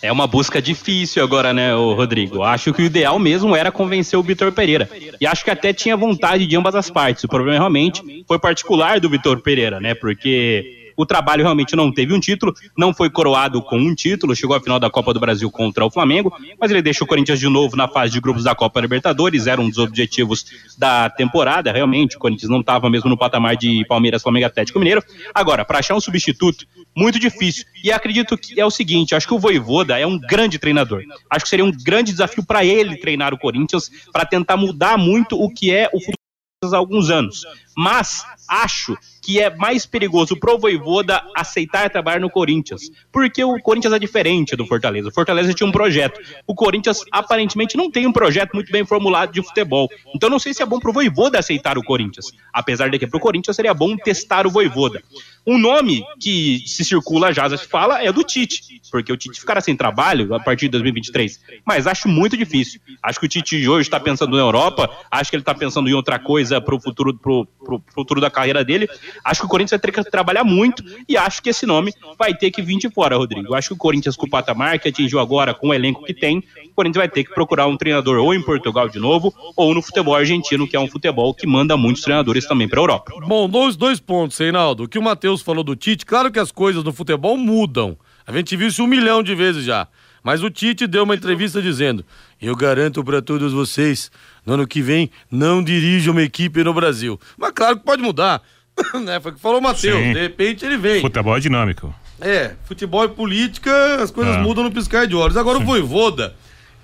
[0.00, 2.44] É uma busca difícil agora, né, Rodrigo?
[2.44, 4.88] Acho que o ideal mesmo era convencer o Vitor Pereira.
[5.20, 7.24] E acho que até tinha vontade de ambas as partes.
[7.24, 9.94] O problema realmente foi particular do Vitor Pereira, né?
[9.94, 14.56] Porque o trabalho realmente não teve um título, não foi coroado com um título, chegou
[14.56, 17.48] à final da Copa do Brasil contra o Flamengo, mas ele deixou o Corinthians de
[17.48, 20.44] novo na fase de grupos da Copa Libertadores, era um dos objetivos
[20.76, 25.00] da temporada, realmente, o Corinthians não estava mesmo no patamar de Palmeiras, Flamengo Atlético Mineiro.
[25.32, 27.64] Agora, para achar um substituto, muito difícil.
[27.84, 31.04] E acredito que é o seguinte, acho que o Voivoda é um grande treinador.
[31.30, 35.40] Acho que seria um grande desafio para ele treinar o Corinthians, para tentar mudar muito
[35.40, 36.18] o que é o futebol
[36.64, 37.44] há alguns anos.
[37.78, 42.90] Mas acho que é mais perigoso pro Voivoda aceitar trabalhar no Corinthians.
[43.12, 45.10] Porque o Corinthians é diferente do Fortaleza.
[45.10, 46.18] O Fortaleza tinha um projeto.
[46.46, 49.86] O Corinthians aparentemente não tem um projeto muito bem formulado de futebol.
[50.14, 52.26] Então não sei se é bom pro Voivoda aceitar o Corinthians.
[52.52, 55.02] Apesar de que pro Corinthians seria bom testar o Voivoda.
[55.46, 58.80] Um nome que se circula já, se fala, é do Tite.
[58.90, 61.38] Porque o Tite ficará sem trabalho a partir de 2023.
[61.66, 62.80] Mas acho muito difícil.
[63.02, 64.90] Acho que o Tite hoje está pensando na Europa.
[65.10, 68.64] Acho que ele está pensando em outra coisa pro futuro, pro, pro futuro da carreira
[68.64, 68.88] dele.
[69.22, 72.34] Acho que o Corinthians vai ter que trabalhar muito e acho que esse nome vai
[72.34, 73.54] ter que vir de fora, Rodrigo.
[73.54, 76.38] Acho que o Corinthians, com o patamar que atingiu agora, com o elenco que tem,
[76.38, 79.82] o Corinthians vai ter que procurar um treinador ou em Portugal de novo, ou no
[79.82, 83.12] futebol argentino, que é um futebol que manda muitos treinadores também para a Europa.
[83.26, 84.84] Bom, dois, dois pontos, Reinaldo.
[84.84, 87.98] O que o Matheus falou do Tite, claro que as coisas no futebol mudam.
[88.26, 89.88] A gente viu isso um milhão de vezes já.
[90.22, 92.04] Mas o Tite deu uma entrevista dizendo:
[92.40, 94.10] Eu garanto para todos vocês,
[94.44, 97.18] no ano que vem, não dirijo uma equipe no Brasil.
[97.36, 98.42] Mas claro que pode mudar.
[99.04, 99.20] né?
[99.20, 99.98] Foi o que falou o Matheus.
[99.98, 101.00] De repente ele vem.
[101.00, 101.94] Futebol é dinâmico.
[102.20, 104.40] É, futebol e política, as coisas ah.
[104.40, 105.36] mudam no piscar de olhos.
[105.36, 105.64] Agora Sim.
[105.64, 106.34] o Voivoda,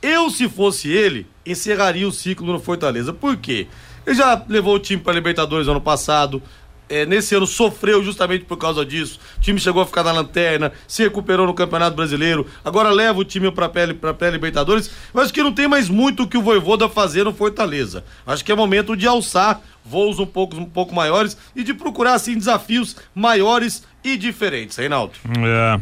[0.01, 3.13] eu se fosse ele, encerraria o ciclo no Fortaleza.
[3.13, 3.67] Por quê?
[4.07, 6.43] Ele já levou o time para Libertadores ano passado,
[6.89, 9.19] é, nesse ano sofreu justamente por causa disso.
[9.37, 13.25] O time chegou a ficar na lanterna, se recuperou no Campeonato Brasileiro, agora leva o
[13.25, 14.91] time para a pré-Libertadores.
[15.15, 18.05] Acho que não tem mais muito o que o Voivoda fazer no Fortaleza.
[18.27, 22.15] Acho que é momento de alçar voos um pouco, um pouco maiores e de procurar
[22.15, 25.15] assim desafios maiores e diferentes, Reinaldo.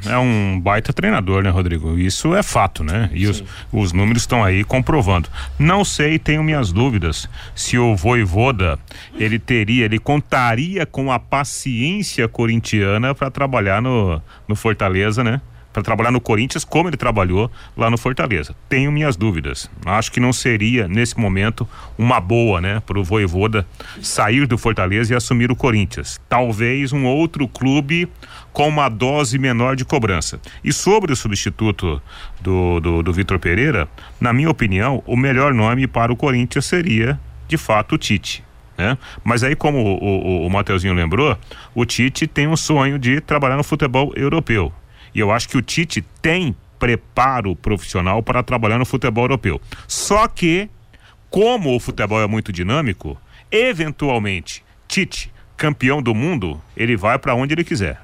[0.06, 1.98] É, é um baita treinador, né, Rodrigo?
[1.98, 3.10] Isso é fato, né?
[3.12, 5.28] E os, os, números estão aí comprovando.
[5.58, 8.78] Não sei, tenho minhas dúvidas se o Voivoda
[9.18, 15.40] ele teria, ele contaria com a paciência corintiana para trabalhar no, no Fortaleza, né?
[15.72, 18.54] Para trabalhar no Corinthians como ele trabalhou lá no Fortaleza.
[18.68, 19.70] Tenho minhas dúvidas.
[19.84, 23.66] Acho que não seria nesse momento uma boa, né, para o Voivoda
[24.00, 26.20] sair do Fortaleza e assumir o Corinthians.
[26.28, 28.08] Talvez um outro clube
[28.52, 30.40] com uma dose menor de cobrança.
[30.62, 32.02] E sobre o substituto
[32.40, 33.88] do, do, do Vitor Pereira,
[34.20, 38.44] na minha opinião, o melhor nome para o Corinthians seria, de fato, o Tite.
[38.76, 38.96] Né?
[39.22, 41.36] Mas aí, como o, o, o Mateuzinho lembrou,
[41.74, 44.72] o Tite tem um sonho de trabalhar no futebol europeu.
[45.14, 49.60] E eu acho que o Tite tem preparo profissional para trabalhar no futebol europeu.
[49.86, 50.68] Só que,
[51.30, 53.16] como o futebol é muito dinâmico,
[53.50, 58.00] eventualmente, Tite, campeão do mundo, ele vai para onde ele quiser.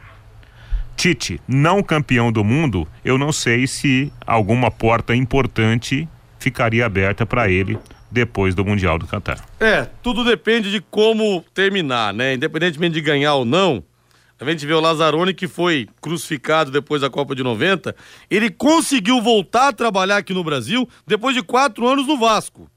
[0.97, 7.51] Tite, não campeão do mundo, eu não sei se alguma porta importante ficaria aberta para
[7.51, 7.79] ele
[8.11, 9.45] depois do Mundial do Qatar.
[9.61, 12.35] É, tudo depende de como terminar, né?
[12.35, 13.83] Independentemente de ganhar ou não,
[14.47, 17.95] a gente vê o Lazzaroni, que foi crucificado depois da Copa de 90.
[18.31, 22.71] Ele conseguiu voltar a trabalhar aqui no Brasil depois de quatro anos no Vasco.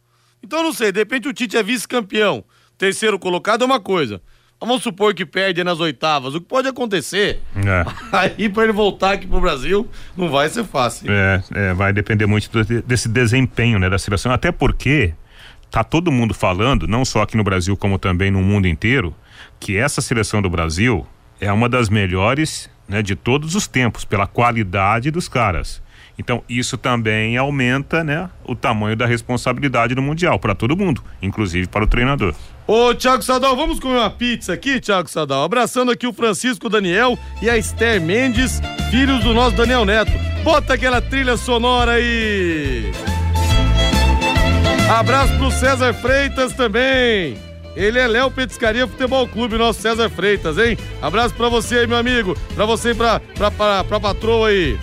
[0.44, 2.44] Então, não sei, de repente o Tite é vice-campeão.
[2.78, 4.20] Terceiro colocado é uma coisa.
[4.60, 6.34] Vamos supor que perde nas oitavas.
[6.34, 7.42] O que pode acontecer?
[7.56, 7.86] É.
[8.38, 11.12] Aí, para ele voltar aqui pro Brasil, não vai ser fácil.
[11.12, 12.50] É, é vai depender muito
[12.84, 14.32] desse desempenho né, da seleção.
[14.32, 15.14] Até porque
[15.70, 19.16] tá todo mundo falando, não só aqui no Brasil como também no mundo inteiro,
[19.60, 21.08] que essa seleção do Brasil
[21.42, 25.82] é uma das melhores, né, de todos os tempos pela qualidade dos caras.
[26.20, 31.68] Então, isso também aumenta, né, o tamanho da responsabilidade do mundial para todo mundo, inclusive
[31.68, 32.36] para o treinador.
[32.68, 35.44] Ô, Thiago Sadal, vamos comer uma pizza aqui, Thiago Sadal?
[35.44, 40.12] Abraçando aqui o Francisco Daniel e a Esther Mendes, filhos do nosso Daniel Neto.
[40.44, 42.92] Bota aquela trilha sonora aí.
[44.96, 47.51] Abraço pro César Freitas também.
[47.76, 50.78] Ele é Léo Petiscaria Futebol Clube, nosso César Freitas, hein?
[51.02, 52.36] Abraço pra você aí, meu amigo.
[52.54, 54.78] Pra você e pra, pra, pra, pra patroa aí.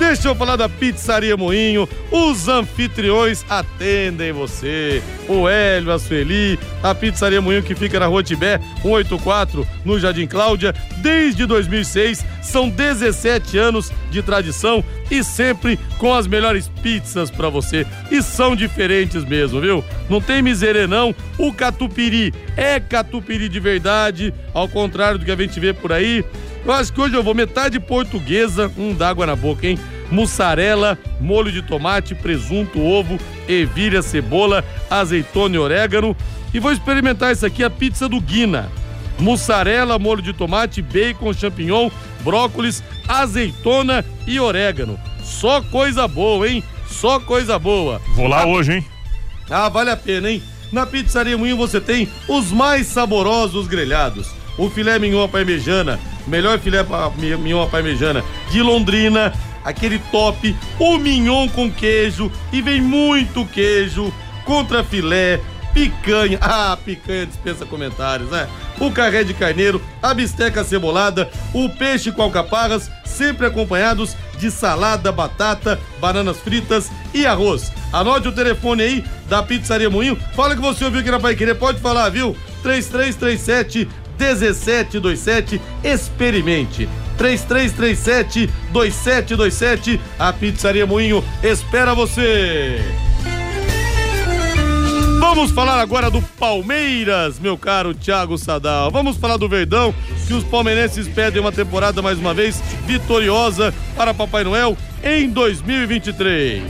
[0.00, 1.86] Deixa eu falar da Pizzaria Moinho.
[2.10, 5.02] Os anfitriões atendem você.
[5.28, 10.26] O Hélio, a Sueli, a Pizzaria Moinho que fica na Rua Tibé, 184, no Jardim
[10.26, 12.24] Cláudia, desde 2006.
[12.40, 17.86] São 17 anos de tradição e sempre com as melhores pizzas para você.
[18.10, 19.84] E são diferentes mesmo, viu?
[20.08, 21.14] Não tem miséria não.
[21.36, 26.24] O catupiry é catupiry de verdade, ao contrário do que a gente vê por aí.
[26.64, 29.78] Eu acho que hoje eu vou metade portuguesa, um d'água na boca, hein?
[30.10, 33.18] Mussarela, molho de tomate, presunto, ovo,
[33.48, 36.16] ervilha, cebola, azeitona e orégano.
[36.52, 38.70] E vou experimentar isso aqui, a pizza do Guina.
[39.18, 41.90] Mussarela, molho de tomate, bacon, champignon,
[42.22, 44.98] brócolis, azeitona e orégano.
[45.22, 46.62] Só coisa boa, hein?
[46.88, 48.00] Só coisa boa.
[48.14, 48.86] Vou lá hoje, hein?
[49.48, 50.42] Ah, vale a pena, hein?
[50.72, 54.39] Na Pizzaria Moinho você tem os mais saborosos grelhados.
[54.60, 56.84] O filé mignon parmejana, melhor filé
[57.16, 59.32] mignon parmejana de Londrina,
[59.64, 64.12] aquele top, o mignon com queijo e vem muito queijo,
[64.44, 65.40] contra filé,
[65.72, 68.46] picanha, ah, picanha dispensa comentários, né?
[68.78, 75.10] O carré de carneiro, a bisteca cebolada, o peixe com alcaparras, sempre acompanhados de salada,
[75.10, 77.72] batata, bananas fritas e arroz.
[77.90, 80.18] Anote o telefone aí da Pizzaria Moinho.
[80.36, 82.36] Fala que você ouviu aqui na Pai Querer, pode falar, viu?
[82.62, 83.88] 3337
[84.20, 86.88] 1727, experimente.
[87.16, 92.78] 3337 2727, a Pizzaria Moinho espera você.
[95.18, 98.90] Vamos falar agora do Palmeiras, meu caro Thiago Sadal.
[98.90, 99.94] Vamos falar do Verdão,
[100.26, 106.62] que os palmeirenses pedem uma temporada mais uma vez vitoriosa para Papai Noel em 2023.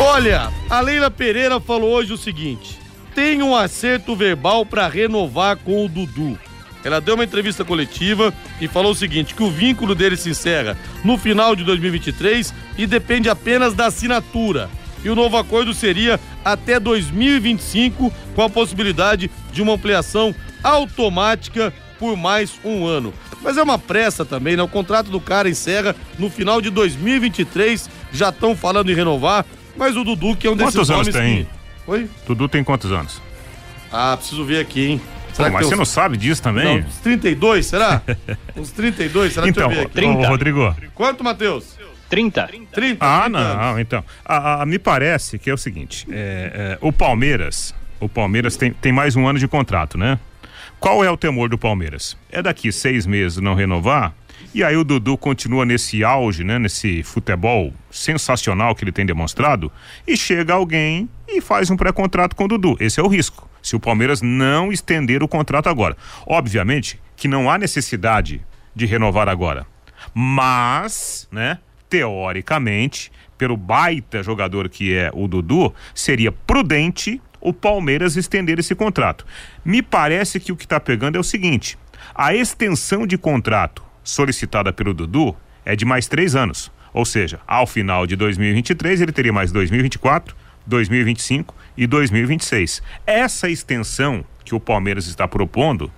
[0.00, 2.79] Olha, a Leila Pereira falou hoje o seguinte:
[3.20, 6.38] tem um acerto verbal para renovar com o Dudu.
[6.82, 10.74] Ela deu uma entrevista coletiva e falou o seguinte: que o vínculo dele se encerra
[11.04, 14.70] no final de 2023 e depende apenas da assinatura.
[15.04, 22.16] E o novo acordo seria até 2025, com a possibilidade de uma ampliação automática por
[22.16, 23.12] mais um ano.
[23.42, 24.62] Mas é uma pressa também, né?
[24.62, 27.90] O contrato do cara encerra no final de 2023.
[28.14, 29.44] Já estão falando em renovar,
[29.76, 31.44] mas o Dudu, que é um desses Quantos anos tem?
[31.44, 31.59] que.
[31.90, 32.08] Oi?
[32.24, 33.20] Dudu tem quantos anos?
[33.90, 35.00] Ah, preciso ver aqui, hein?
[35.36, 36.64] Pô, mas você uns- não sabe disso também?
[36.82, 38.00] Não, uns 32, será?
[38.56, 39.48] uns 32, será?
[39.48, 40.06] então, Deixa eu ver aqui.
[40.06, 40.76] ô, ô, Rodrigo.
[40.94, 41.76] Quanto, Matheus?
[42.08, 42.46] 30.
[42.72, 43.04] 30.
[43.04, 43.56] Ah, 30 anos.
[43.56, 44.04] não, então.
[44.24, 48.72] Ah, ah, me parece que é o seguinte: é, é, o Palmeiras, o Palmeiras tem,
[48.72, 50.16] tem mais um ano de contrato, né?
[50.78, 52.16] Qual é o temor do Palmeiras?
[52.30, 54.14] É daqui seis meses não renovar?
[54.52, 56.58] E aí o Dudu continua nesse auge, né?
[56.58, 59.70] Nesse futebol sensacional que ele tem demonstrado,
[60.06, 62.76] e chega alguém e faz um pré-contrato com o Dudu.
[62.80, 63.48] Esse é o risco.
[63.62, 65.96] Se o Palmeiras não estender o contrato agora.
[66.26, 68.40] Obviamente que não há necessidade
[68.74, 69.66] de renovar agora.
[70.12, 71.58] Mas, né,
[71.88, 79.24] teoricamente, pelo baita jogador que é o Dudu, seria prudente o Palmeiras estender esse contrato.
[79.64, 81.78] Me parece que o que está pegando é o seguinte:
[82.14, 86.70] a extensão de contrato solicitada pelo Dudu é de mais três anos.
[86.92, 90.34] Ou seja, ao final de 2023 ele teria mais 2024,
[90.66, 92.82] 2025 e 2026.
[93.06, 95.90] Essa extensão que o Palmeiras está propondo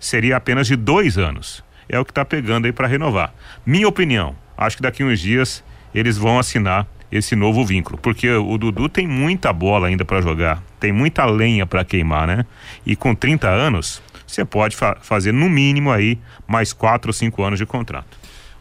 [0.00, 1.62] seria apenas de dois anos.
[1.88, 3.34] É o que está pegando aí para renovar.
[3.64, 8.58] Minha opinião, acho que daqui uns dias eles vão assinar esse novo vínculo, porque o
[8.58, 12.44] Dudu tem muita bola ainda para jogar, tem muita lenha para queimar, né?
[12.84, 17.42] E com 30 anos, você pode fa- fazer no mínimo aí mais quatro ou cinco
[17.42, 18.16] anos de contrato.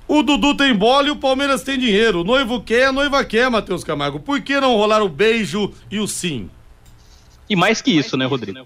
[0.08, 2.22] O Dudu tem bola e o Palmeiras tem dinheiro.
[2.22, 4.20] O noivo quer, a noiva quer, Matheus Camargo.
[4.22, 6.50] Por que não rolar o beijo e o sim?
[7.50, 8.58] E mais que isso, né, Rodrigo?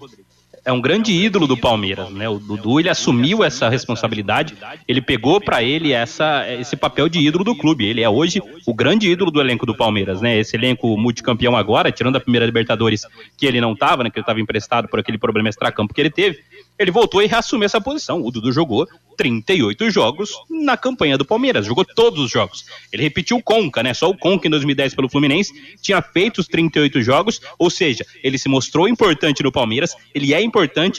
[0.64, 2.28] É um grande ídolo do Palmeiras, né?
[2.28, 4.56] O Dudu ele assumiu essa responsabilidade,
[4.86, 7.84] ele pegou para ele essa, esse papel de ídolo do clube.
[7.84, 10.38] Ele é hoje o grande ídolo do elenco do Palmeiras, né?
[10.38, 13.02] Esse elenco multicampeão agora, tirando a primeira Libertadores
[13.36, 14.10] que ele não estava, né?
[14.10, 16.38] Que ele estava emprestado por aquele problema extracampo que ele teve
[16.78, 18.22] ele voltou e reassumiu essa posição.
[18.22, 18.86] O Dudu jogou
[19.16, 22.64] 38 jogos na campanha do Palmeiras, jogou todos os jogos.
[22.92, 23.94] Ele repetiu o Conca, né?
[23.94, 28.38] Só o Conca em 2010 pelo Fluminense tinha feito os 38 jogos, ou seja, ele
[28.38, 30.51] se mostrou importante no Palmeiras, ele é importante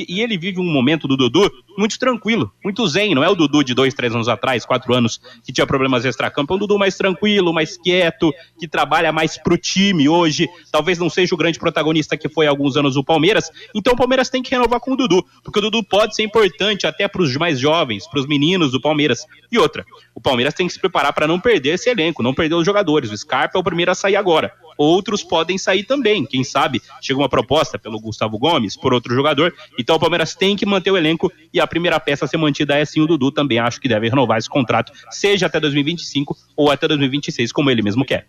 [0.07, 3.15] e ele vive um momento do Dudu muito tranquilo, muito zen.
[3.15, 6.53] Não é o Dudu de dois, três anos atrás, quatro anos, que tinha problemas extra-campo.
[6.53, 10.47] É um Dudu mais tranquilo, mais quieto, que trabalha mais pro time hoje.
[10.71, 13.51] Talvez não seja o grande protagonista que foi há alguns anos o Palmeiras.
[13.73, 16.87] Então o Palmeiras tem que renovar com o Dudu, porque o Dudu pode ser importante
[16.87, 19.25] até para os mais jovens, para os meninos do Palmeiras.
[19.51, 19.85] E outra,
[20.15, 23.11] o Palmeiras tem que se preparar para não perder esse elenco, não perder os jogadores.
[23.11, 26.25] O Scarpa é o primeiro a sair agora outros podem sair também.
[26.25, 29.53] Quem sabe chega uma proposta pelo Gustavo Gomes, por outro jogador.
[29.77, 32.77] Então o Palmeiras tem que manter o elenco e a primeira peça a ser mantida
[32.77, 33.31] é sim o Dudu.
[33.31, 37.81] Também acho que deve renovar esse contrato, seja até 2025 ou até 2026, como ele
[37.81, 38.27] mesmo quer.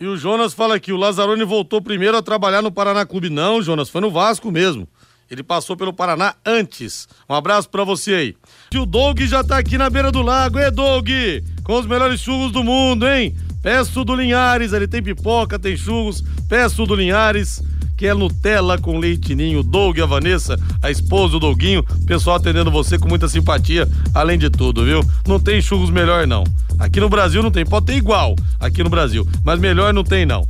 [0.00, 3.28] E o Jonas fala que o Lazzaroni voltou primeiro a trabalhar no Paraná Clube.
[3.28, 4.86] Não, Jonas, foi no Vasco mesmo.
[5.30, 7.08] Ele passou pelo Paraná antes.
[7.28, 8.36] Um abraço para você aí.
[8.70, 10.58] E o Doug já tá aqui na beira do lago.
[10.58, 11.08] É, Doug!
[11.64, 13.34] Com os melhores churros do mundo, hein?
[13.62, 16.22] Peço do Linhares, ele tem pipoca, tem churros.
[16.50, 17.62] Peço do Linhares,
[17.98, 19.62] que é Nutella com leite ninho.
[19.62, 24.38] Doug e a Vanessa, a esposa do Doguinho, pessoal atendendo você com muita simpatia, além
[24.38, 25.04] de tudo, viu?
[25.26, 26.44] Não tem churros melhor, não.
[26.78, 30.24] Aqui no Brasil não tem, pode ter igual aqui no Brasil, mas melhor não tem,
[30.24, 30.46] não.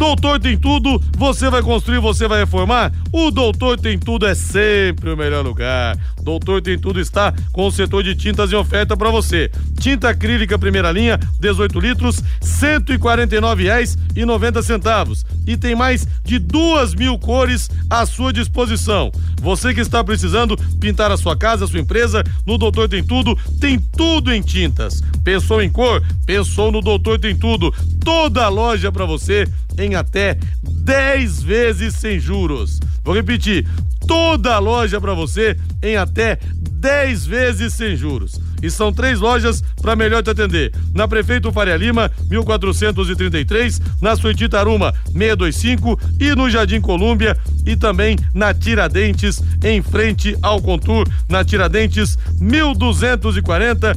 [0.00, 2.90] Doutor Tem Tudo, você vai construir, você vai reformar?
[3.12, 5.94] O Doutor Tem Tudo é sempre o melhor lugar.
[6.22, 9.50] Doutor Tem Tudo está com o setor de tintas em oferta para você.
[9.78, 15.22] Tinta acrílica primeira linha, 18 litros, R$ 149,90.
[15.46, 19.12] E tem mais de duas mil cores à sua disposição.
[19.40, 23.36] Você que está precisando pintar a sua casa, a sua empresa, no Doutor Tem Tudo,
[23.60, 25.02] tem tudo em tintas.
[25.22, 26.02] Pensou em cor?
[26.26, 27.72] Pensou no Doutor Tem Tudo.
[28.04, 29.46] Toda a loja para você
[29.78, 32.80] em até 10 vezes sem juros.
[33.04, 33.66] Vou repetir,
[34.06, 36.38] toda a loja para você em até
[36.80, 38.40] 10 vezes sem juros.
[38.62, 40.72] E são três lojas para melhor te atender.
[40.94, 47.36] Na Prefeito Faria Lima, 1433, na Suíte Taruma, 625 e no Jardim Colúmbia
[47.66, 53.96] e também na Tiradentes, em frente ao Contur, na Tiradentes 1240.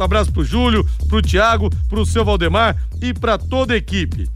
[0.00, 4.28] Abraço pro Júlio, pro Tiago, pro seu Valdemar e para toda a equipe.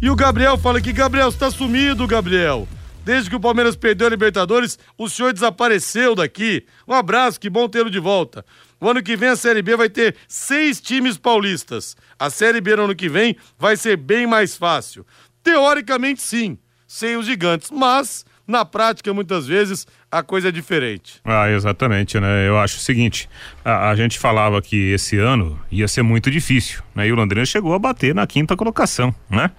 [0.00, 2.66] E o Gabriel fala que Gabriel está sumido, Gabriel.
[3.10, 6.64] Desde que o Palmeiras perdeu a Libertadores, o senhor desapareceu daqui.
[6.86, 8.44] Um abraço, que bom tê-lo de volta.
[8.80, 11.96] O ano que vem a Série B vai ter seis times paulistas.
[12.16, 15.04] A Série B no ano que vem vai ser bem mais fácil.
[15.42, 16.56] Teoricamente, sim,
[16.86, 21.20] sem os gigantes, mas na prática, muitas vezes, a coisa é diferente.
[21.24, 22.48] Ah, exatamente, né?
[22.48, 23.28] Eu acho o seguinte:
[23.64, 27.06] a, a, gente falava que esse ano ia ser muito difícil, né?
[27.06, 29.50] E o Londrina chegou a bater na quinta colocação, né?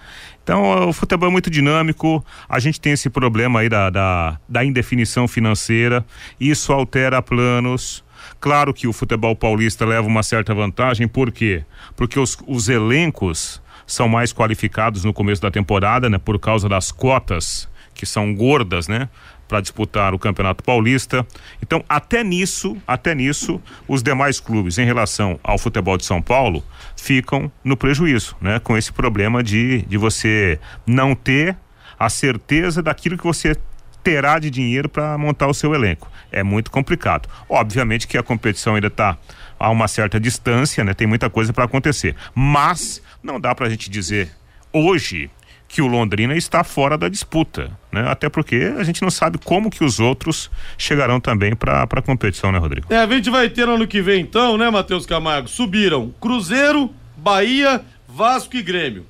[0.44, 4.66] Então, o futebol é muito dinâmico, a gente tem esse problema aí da, da, da
[4.66, 6.04] indefinição financeira,
[6.40, 8.04] isso altera planos.
[8.40, 11.64] Claro que o futebol paulista leva uma certa vantagem, por quê?
[11.96, 16.18] Porque os, os elencos são mais qualificados no começo da temporada, né?
[16.18, 19.10] Por causa das cotas que são gordas, né?
[19.52, 21.28] Para disputar o Campeonato Paulista.
[21.62, 26.64] Então, até nisso, até nisso, os demais clubes, em relação ao futebol de São Paulo,
[26.96, 28.60] ficam no prejuízo, né?
[28.60, 31.58] Com esse problema de, de você não ter
[32.00, 33.58] a certeza daquilo que você
[34.02, 36.10] terá de dinheiro para montar o seu elenco.
[36.32, 37.28] É muito complicado.
[37.50, 39.18] Obviamente que a competição ainda está
[39.60, 40.94] a uma certa distância, né?
[40.94, 42.16] Tem muita coisa para acontecer.
[42.34, 44.32] Mas não dá para a gente dizer
[44.72, 45.30] hoje
[45.72, 48.06] que o Londrina está fora da disputa, né?
[48.06, 52.52] Até porque a gente não sabe como que os outros chegarão também para a competição,
[52.52, 52.94] né, Rodrigo?
[52.94, 55.48] É, a gente vai ter no ano que vem então, né, Matheus Camargo?
[55.48, 59.06] Subiram Cruzeiro, Bahia, Vasco e Grêmio.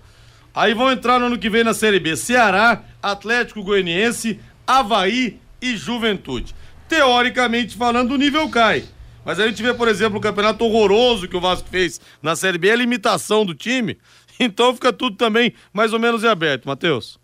[0.53, 5.75] Aí vão entrar no ano que vem na Série B Ceará, Atlético Goianiense, Havaí e
[5.75, 6.53] Juventude.
[6.87, 8.83] Teoricamente falando, o nível cai.
[9.23, 12.57] Mas a gente vê, por exemplo, o campeonato horroroso que o Vasco fez na Série
[12.57, 13.97] B, a limitação do time.
[14.43, 17.20] Então fica tudo também mais ou menos em aberto, Matheus.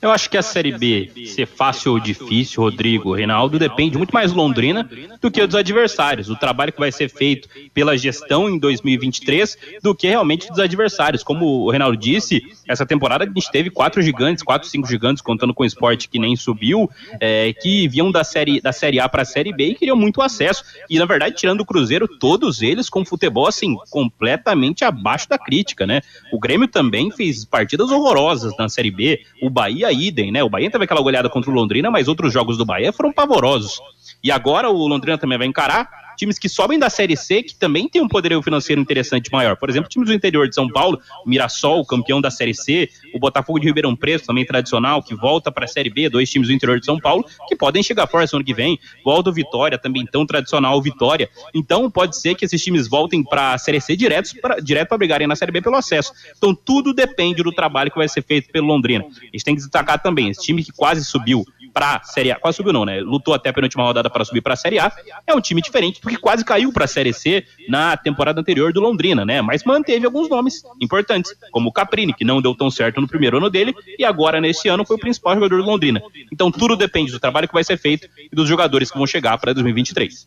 [0.00, 4.32] Eu acho que a Série B ser fácil ou difícil, Rodrigo, Reinaldo, depende muito mais
[4.32, 4.88] Londrina
[5.20, 6.30] do que dos adversários.
[6.30, 11.24] O trabalho que vai ser feito pela gestão em 2023 do que realmente dos adversários.
[11.24, 15.52] Como o Reinaldo disse, essa temporada a gente teve quatro gigantes, quatro, cinco gigantes, contando
[15.52, 16.88] com o esporte que nem subiu,
[17.20, 20.22] é, que vinham da série, da série A para a Série B e queriam muito
[20.22, 20.62] acesso.
[20.88, 25.84] E, na verdade, tirando o Cruzeiro, todos eles com futebol, assim, completamente abaixo da crítica,
[25.84, 26.02] né?
[26.32, 30.42] O Grêmio também fez partidas horrorosas na Série B, o Bahia Bahia, idem, né?
[30.42, 33.80] O Bahia teve aquela goleada contra o Londrina, mas outros jogos do Bahia foram pavorosos.
[34.22, 37.88] E agora o Londrina também vai encarar times que sobem da Série C, que também
[37.88, 39.56] tem um poderio financeiro interessante maior.
[39.56, 43.58] Por exemplo, times do interior de São Paulo, Mirassol, campeão da Série C, o Botafogo
[43.60, 46.78] de Ribeirão Preto, também tradicional, que volta para a Série B, dois times do interior
[46.80, 48.78] de São Paulo, que podem chegar forte ano que vem.
[49.04, 51.30] Volta o Vitória, também tão tradicional Vitória.
[51.54, 55.26] Então, pode ser que esses times voltem para a Série C direto para direto brigarem
[55.26, 56.12] na Série B pelo acesso.
[56.36, 59.04] Então, tudo depende do trabalho que vai ser feito pelo Londrina.
[59.04, 62.56] A gente tem que destacar também, esse time que quase subiu para Série A, quase
[62.56, 63.00] subiu não, né?
[63.00, 64.92] Lutou até a penúltima rodada para subir para a Série A.
[65.26, 68.80] É um time diferente, porque quase caiu para a Série C na temporada anterior do
[68.80, 69.40] Londrina, né?
[69.42, 73.36] Mas manteve alguns nomes importantes, como o Caprini, que não deu tão certo no primeiro
[73.38, 76.02] ano dele, e agora nesse ano foi o principal jogador do Londrina.
[76.32, 79.38] Então tudo depende do trabalho que vai ser feito e dos jogadores que vão chegar
[79.38, 80.26] para 2023.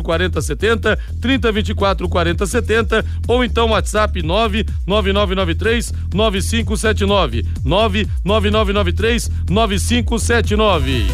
[0.01, 11.05] 40 70, 3024 40 70 ou então WhatsApp 99993 9579, 99993 9579.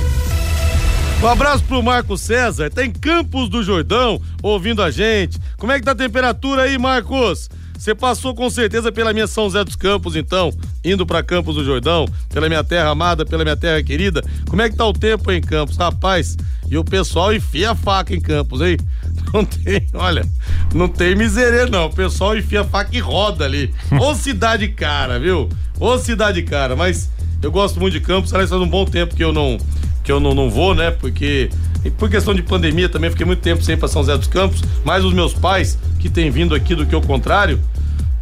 [1.21, 5.39] Um abraço pro Marco César, tá em Campos do Jordão, ouvindo a gente.
[5.57, 7.49] Como é que tá a temperatura aí, Marcos?
[7.77, 10.51] Você passou com certeza pela minha São José dos Campos, então,
[10.83, 14.23] indo para Campos do Jordão, pela minha terra amada, pela minha terra querida.
[14.49, 15.77] Como é que tá o tempo em Campos?
[15.77, 16.35] Rapaz,
[16.69, 18.77] e o pessoal enfia a faca em Campos, hein?
[19.33, 20.25] Não tem, olha,
[20.73, 21.87] não tem miserê não.
[21.87, 23.73] O pessoal enfia a faca e roda ali.
[23.99, 25.49] Ô cidade cara, viu?
[25.77, 27.09] Ô cidade cara, mas
[27.41, 29.57] eu gosto muito de Campos, aliás, faz um bom tempo que eu não
[30.01, 30.91] que eu não, não vou, né?
[30.91, 31.49] Porque
[31.97, 34.61] por questão de pandemia também fiquei muito tempo sem ir para São José dos Campos,
[34.83, 37.59] mais os meus pais que têm vindo aqui do que o contrário.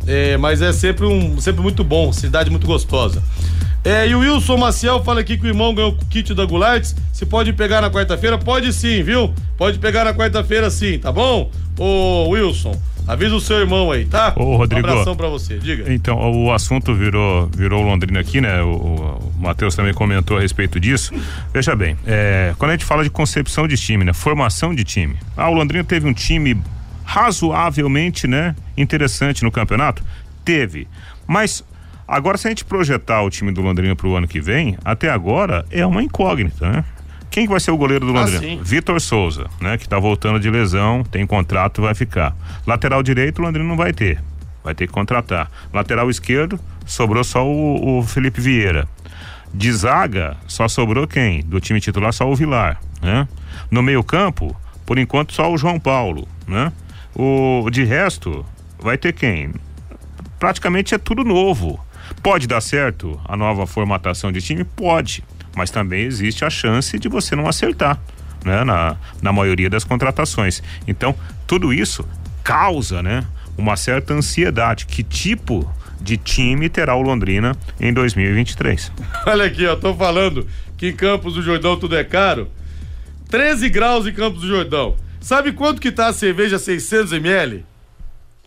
[0.07, 3.23] É, mas é sempre um sempre muito bom, cidade muito gostosa.
[3.83, 6.95] É, e o Wilson Maciel fala aqui que o irmão ganhou o kit da Gulates.
[7.13, 8.37] Se pode pegar na quarta-feira?
[8.37, 9.33] Pode sim, viu?
[9.57, 11.51] Pode pegar na quarta-feira sim, tá bom?
[11.77, 12.75] Ô Wilson,
[13.07, 14.33] avisa o seu irmão aí, tá?
[14.35, 14.87] Ô, Rodrigo.
[14.87, 15.91] Um abração pra você, diga.
[15.93, 18.61] Então, o assunto virou, virou Londrina aqui, né?
[18.61, 21.13] O, o Matheus também comentou a respeito disso.
[21.53, 24.13] Veja bem, é, quando a gente fala de concepção de time, né?
[24.13, 25.15] Formação de time.
[25.35, 26.59] Ah, o Londrina teve um time
[27.03, 28.55] razoavelmente, né?
[28.77, 30.03] Interessante no campeonato?
[30.43, 30.87] Teve.
[31.27, 31.63] Mas
[32.07, 35.09] Agora, se a gente projetar o time do Londrina para o ano que vem, até
[35.09, 36.85] agora é uma incógnita, né?
[37.35, 38.61] Quem que vai ser o goleiro do Londrina?
[38.61, 39.77] Ah, Vitor Souza, né?
[39.77, 42.33] Que tá voltando de lesão, tem contrato, vai ficar.
[42.65, 44.23] Lateral direito, o Londrina não vai ter.
[44.63, 45.51] Vai ter que contratar.
[45.73, 48.87] Lateral esquerdo, sobrou só o, o Felipe Vieira.
[49.53, 51.41] De zaga, só sobrou quem?
[51.41, 53.27] Do time titular, só o Vilar, né?
[53.69, 54.55] No meio campo,
[54.85, 56.71] por enquanto, só o João Paulo, né?
[57.13, 58.45] O, de resto,
[58.79, 59.53] vai ter quem?
[60.39, 61.85] Praticamente é tudo novo.
[62.23, 64.63] Pode dar certo a nova formatação de time?
[64.63, 65.21] Pode,
[65.55, 67.99] mas também existe a chance de você não acertar,
[68.43, 68.63] né?
[68.63, 70.61] Na, na maioria das contratações.
[70.87, 71.15] Então,
[71.47, 72.07] tudo isso
[72.43, 73.25] causa, né?
[73.57, 74.85] Uma certa ansiedade.
[74.85, 78.91] Que tipo de time terá o Londrina em 2023?
[79.25, 80.47] Olha aqui, ó, tô falando
[80.77, 82.49] que em Campos do Jordão tudo é caro.
[83.29, 84.95] 13 graus em Campos do Jordão.
[85.19, 87.65] Sabe quanto que tá a cerveja 600 ml?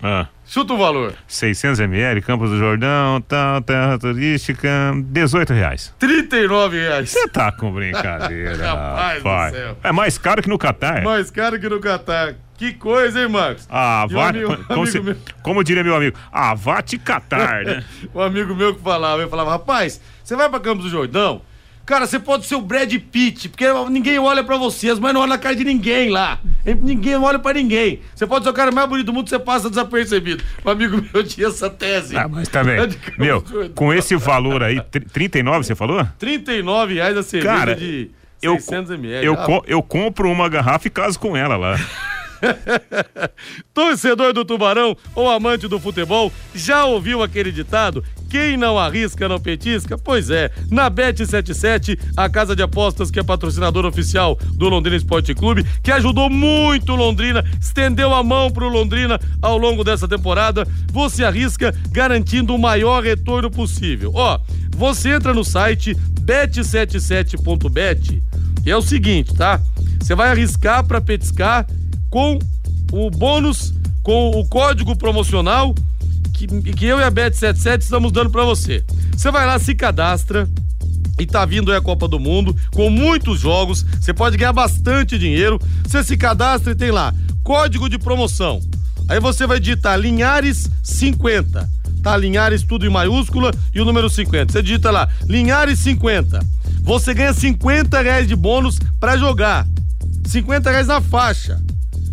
[0.03, 0.27] Ah.
[0.47, 1.13] Chuta o valor.
[1.27, 4.69] 600 ml, Campos do Jordão, tal, terra turística,
[5.05, 5.95] 18 reais.
[5.99, 7.11] 39 reais.
[7.11, 8.57] Você tá com brincadeira.
[8.73, 9.77] Rapaz do céu.
[9.83, 11.03] É mais caro que no Catar.
[11.03, 12.35] Mais caro que no Catar.
[12.57, 13.67] Que coisa, hein, Marcos?
[13.71, 14.33] Ah, vá,
[14.67, 17.85] como, se- meu- como diria meu amigo, ah, vá te catar, né?
[18.13, 21.41] um amigo meu que falava, eu falava, rapaz, você vai pra Campos do Jordão?
[21.89, 25.23] Cara, você pode ser o Brad Pitt, porque ninguém olha pra você, as mães não
[25.23, 26.39] olham na cara de ninguém lá.
[26.83, 28.01] Ninguém olha pra ninguém.
[28.15, 30.45] Você pode ser o cara mais bonito do mundo, você passa desapercebido.
[30.67, 32.15] Um amigo meu tinha essa tese.
[32.15, 32.77] Ah, mas também.
[32.87, 33.43] De Campos Meu,
[33.75, 36.07] com esse valor aí, tr- 39 você falou?
[36.19, 38.11] 39 reais a cerveja Cara, de
[38.43, 39.25] Eu, 600 ml.
[39.25, 41.77] eu, Ah, eu compro uma garrafa e caso com ela lá.
[43.73, 48.05] Torcedor do Tubarão ou amante do futebol, já ouviu aquele ditado?
[48.29, 49.97] Quem não arrisca não petisca?
[49.97, 55.35] Pois é, na Bet77, a casa de apostas que é patrocinadora oficial do Londrina Esporte
[55.35, 60.67] Clube, que ajudou muito o Londrina, estendeu a mão pro Londrina ao longo dessa temporada,
[60.93, 64.13] você arrisca garantindo o maior retorno possível.
[64.15, 64.39] Ó,
[64.77, 68.23] você entra no site bet77.bet
[68.65, 69.61] e é o seguinte, tá?
[70.01, 71.67] Você vai arriscar pra petiscar
[72.11, 72.39] com
[72.93, 73.73] o bônus,
[74.03, 75.75] com o código promocional
[76.29, 78.85] que, que eu e a Bet77 estamos dando para você.
[79.13, 80.49] Você vai lá, se cadastra.
[81.19, 85.19] E tá vindo aí a Copa do Mundo, com muitos jogos, você pode ganhar bastante
[85.19, 85.59] dinheiro.
[85.85, 87.13] Você se cadastra e tem lá,
[87.43, 88.61] código de promoção.
[89.09, 91.69] Aí você vai digitar Linhares 50.
[92.03, 94.53] Tá Linhares tudo em maiúscula e o número 50.
[94.53, 96.41] Você digita lá, Linhares 50.
[96.83, 99.67] Você ganha 50 reais de bônus para jogar.
[100.27, 101.61] 50 reais na faixa.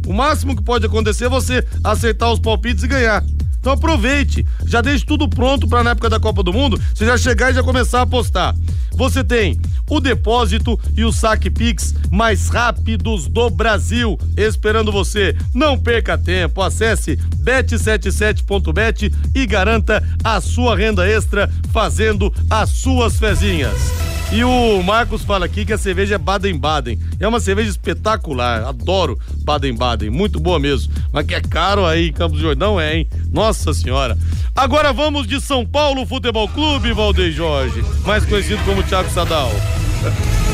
[0.07, 3.23] O máximo que pode acontecer é você acertar os palpites e ganhar.
[3.65, 7.17] Então aproveite, já deixe tudo pronto para na época da Copa do Mundo, você já
[7.17, 8.55] chegar e já começar a apostar.
[8.91, 9.59] Você tem
[9.89, 15.35] o depósito e o saque Pix mais rápidos do Brasil esperando você.
[15.51, 24.14] Não perca tempo, acesse bet77.bet e garanta a sua renda extra fazendo as suas fezinhas.
[24.31, 26.99] E o Marcos fala aqui que a cerveja é Baden-Baden.
[27.19, 28.63] É uma cerveja espetacular.
[28.65, 30.09] Adoro Baden-Baden.
[30.09, 30.91] Muito boa mesmo.
[31.13, 33.07] Mas que é caro aí em Campos do Jordão, é, hein?
[33.31, 34.17] Nossa Senhora.
[34.55, 37.83] Agora vamos de São Paulo Futebol Clube, Valdeir Jorge.
[38.05, 39.51] Mais conhecido como Thiago Sadal.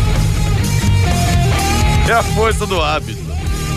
[2.09, 3.21] É a força do hábito.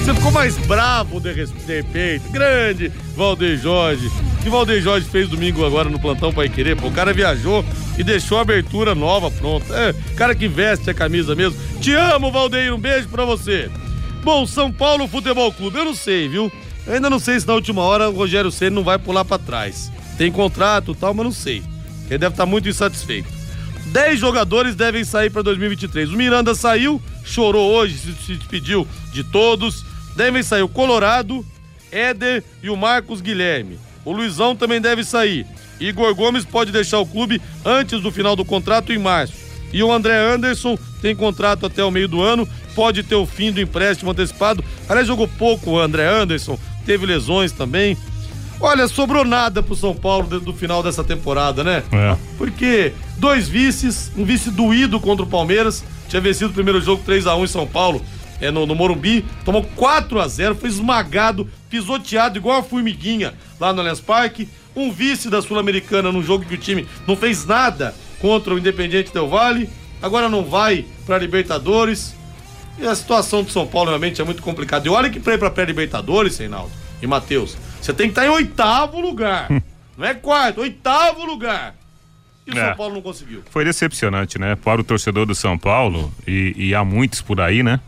[0.04, 2.28] Você ficou mais bravo de repente.
[2.28, 4.10] Grande Valdeir Jorge.
[4.42, 6.76] que Valdeir Jorge fez domingo agora no plantão Pai Querer?
[6.76, 7.64] Pô, o cara viajou
[7.96, 9.74] e deixou a abertura nova pronta.
[9.74, 11.58] É, cara que veste a camisa mesmo.
[11.80, 12.74] Te amo, Valdeir.
[12.74, 13.70] Um beijo pra você.
[14.22, 16.52] Bom, São Paulo Futebol Clube, eu não sei, viu?
[16.86, 19.38] Eu ainda não sei se na última hora o Rogério Ceni não vai pular para
[19.38, 19.90] trás.
[20.18, 21.62] Tem contrato e tal, mas não sei.
[22.10, 23.32] Ele deve estar tá muito insatisfeito.
[23.86, 26.10] Dez jogadores devem sair para 2023.
[26.10, 29.93] O Miranda saiu, chorou hoje, se despediu de todos.
[30.16, 31.44] Devem sair o Colorado,
[31.90, 33.78] Éder e o Marcos Guilherme.
[34.04, 35.46] O Luizão também deve sair.
[35.80, 39.34] Igor Gomes pode deixar o clube antes do final do contrato em março.
[39.72, 43.50] E o André Anderson tem contrato até o meio do ano, pode ter o fim
[43.50, 44.64] do empréstimo antecipado.
[44.88, 47.96] Aliás, jogou pouco o André Anderson, teve lesões também.
[48.60, 51.82] Olha, sobrou nada pro São Paulo dentro do final dessa temporada, né?
[51.90, 52.16] É.
[52.38, 57.26] Porque dois vices, um vice doído contra o Palmeiras, tinha vencido o primeiro jogo 3
[57.26, 58.00] a 1 em São Paulo,
[58.40, 63.72] é, no, no Morumbi, tomou 4 a 0 foi esmagado, pisoteado igual a formiguinha lá
[63.72, 67.94] no Allianz Parque um vice da Sul-Americana num jogo que o time não fez nada
[68.20, 69.68] contra o Independiente Del Vale,
[70.02, 72.14] agora não vai para Libertadores.
[72.78, 74.86] E a situação do São Paulo realmente é muito complicada.
[74.86, 78.26] E olha que para ir para pré-Libertadores, Reinaldo e Matheus, você tem que estar tá
[78.26, 79.48] em oitavo lugar.
[79.96, 81.76] não é quarto, oitavo lugar.
[82.46, 82.66] E o é.
[82.66, 83.42] São Paulo não conseguiu.
[83.48, 84.56] Foi decepcionante, né?
[84.56, 87.78] Para o torcedor do São Paulo, e, e há muitos por aí, né?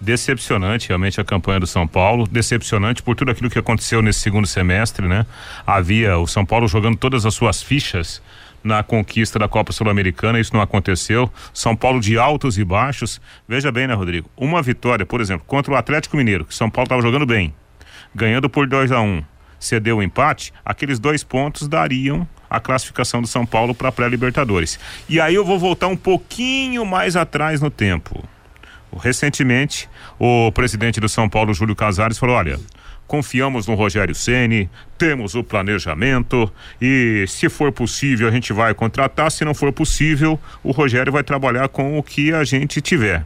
[0.00, 4.46] Decepcionante realmente a campanha do São Paulo, decepcionante por tudo aquilo que aconteceu nesse segundo
[4.46, 5.26] semestre, né?
[5.66, 8.22] Havia o São Paulo jogando todas as suas fichas
[8.64, 11.30] na conquista da Copa Sul-Americana, isso não aconteceu.
[11.52, 13.20] São Paulo de altos e baixos.
[13.46, 14.30] Veja bem, né, Rodrigo?
[14.36, 17.54] Uma vitória, por exemplo, contra o Atlético Mineiro, que São Paulo estava jogando bem,
[18.14, 19.24] ganhando por 2 a 1 um,
[19.60, 24.78] cedeu o empate, aqueles dois pontos dariam a classificação do São Paulo para pré-Libertadores.
[25.08, 28.24] E aí eu vou voltar um pouquinho mais atrás no tempo.
[29.00, 29.88] Recentemente,
[30.18, 32.58] o presidente do São Paulo, Júlio Casares, falou: olha,
[33.06, 39.30] confiamos no Rogério Ceni, temos o planejamento e se for possível a gente vai contratar,
[39.30, 43.24] se não for possível, o Rogério vai trabalhar com o que a gente tiver.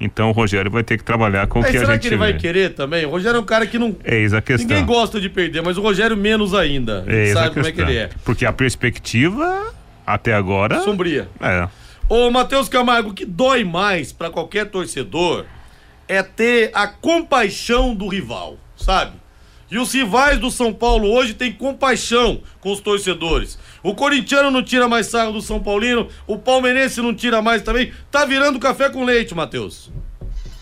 [0.00, 2.16] Então o Rogério vai ter que trabalhar com o que a gente Será que ele
[2.16, 3.06] vai querer também?
[3.06, 3.96] O Rogério é um cara que não.
[4.04, 4.68] Eis a questão.
[4.68, 7.04] Ninguém gosta de perder, mas o Rogério menos ainda.
[7.06, 8.10] Eis sabe como é que ele é.
[8.24, 9.72] Porque a perspectiva
[10.06, 10.80] até agora.
[10.80, 11.28] Sombria.
[11.40, 11.68] É.
[12.08, 15.46] Ô, Matheus Camargo, o que dói mais para qualquer torcedor
[16.06, 19.12] é ter a compaixão do rival, sabe?
[19.70, 23.58] E os rivais do São Paulo hoje têm compaixão com os torcedores.
[23.82, 27.90] O corintiano não tira mais sarro do São Paulino, o palmeirense não tira mais também.
[28.10, 29.90] Tá virando café com leite, Matheus.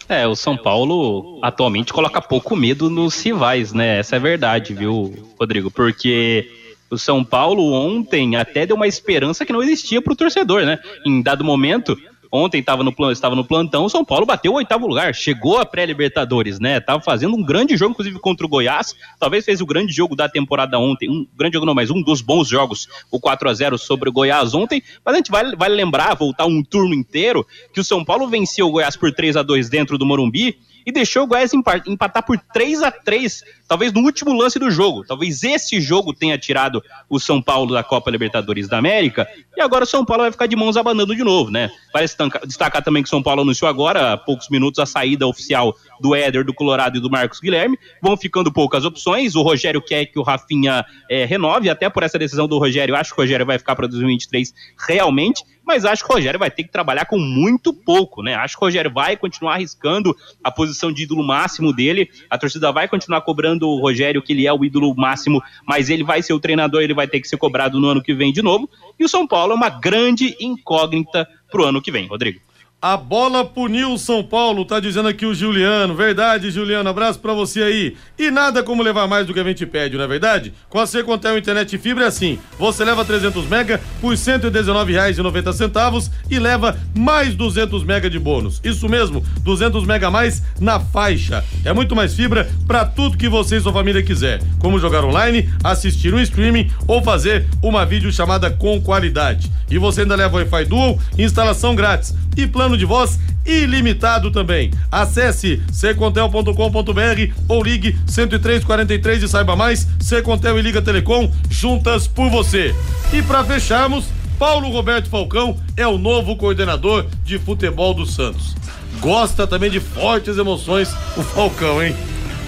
[0.09, 3.99] É, o São Paulo atualmente coloca pouco medo nos rivais, né?
[3.99, 5.71] Essa é verdade, viu, Rodrigo?
[5.73, 6.49] Porque
[6.93, 10.79] o São Paulo ontem até deu uma esperança que não existia para o torcedor, né?
[11.07, 11.99] Em dado momento,
[12.31, 15.65] ontem estava no, estava no plantão, o São Paulo bateu o oitavo lugar, chegou a
[15.65, 16.81] pré-Libertadores, né?
[16.81, 20.29] Tava fazendo um grande jogo, inclusive contra o Goiás, talvez fez o grande jogo da
[20.29, 23.79] temporada ontem, um grande jogo não, mas um dos bons jogos, o 4 a 0
[23.79, 27.81] sobre o Goiás ontem, mas a gente vai, vai lembrar, voltar um turno inteiro, que
[27.81, 31.25] o São Paulo venceu o Goiás por 3 a 2 dentro do Morumbi, e deixou
[31.25, 31.53] o Goiás
[31.87, 35.03] empatar por 3 a 3 talvez no último lance do jogo.
[35.03, 39.85] Talvez esse jogo tenha tirado o São Paulo da Copa Libertadores da América, e agora
[39.85, 41.71] o São Paulo vai ficar de mãos abanando de novo, né?
[41.91, 42.07] Vale
[42.45, 46.15] destacar também que o São Paulo anunciou agora, há poucos minutos, a saída oficial do
[46.15, 47.79] Éder, do Colorado e do Marcos Guilherme.
[48.03, 49.35] Vão ficando poucas opções.
[49.35, 53.15] O Rogério quer que o Rafinha é, renove, até por essa decisão do Rogério, acho
[53.15, 54.53] que o Rogério vai ficar para 2023
[54.87, 58.35] realmente mas acho que o Rogério vai ter que trabalhar com muito pouco, né?
[58.35, 62.73] Acho que o Rogério vai continuar arriscando a posição de ídolo máximo dele, a torcida
[62.73, 66.23] vai continuar cobrando mostrando o Rogério que ele é o ídolo máximo, mas ele vai
[66.23, 68.69] ser o treinador, ele vai ter que ser cobrado no ano que vem de novo.
[68.99, 72.41] E o São Paulo é uma grande incógnita pro ano que vem, Rodrigo.
[72.85, 75.95] A bola puniu o São Paulo, tá dizendo aqui o Juliano.
[75.95, 76.89] Verdade, Juliano.
[76.89, 77.97] Abraço pra você aí.
[78.19, 80.53] E nada como levar mais do que a gente pede, não é verdade?
[80.69, 82.41] Com a Secontel Internet Fibra é assim.
[82.59, 88.61] Você leva 300 mega por R$ 119,90 e leva mais 200 mega de bônus.
[88.65, 91.45] Isso mesmo, 200 mega a mais na faixa.
[91.65, 94.41] É muito mais fibra para tudo que você e sua família quiser.
[94.59, 99.53] Como jogar online, assistir um streaming ou fazer uma videochamada com qualidade.
[99.71, 104.71] E você ainda leva Wi-Fi Dual, instalação grátis e plano de voz ilimitado também.
[104.91, 109.87] Acesse secontel.com.br ou ligue 10343 e saiba mais.
[110.01, 112.75] Secontel e Liga Telecom juntas por você.
[113.13, 114.07] E para fecharmos,
[114.39, 118.55] Paulo Roberto Falcão é o novo coordenador de futebol do Santos.
[119.01, 121.95] Gosta também de fortes emoções o Falcão, hein?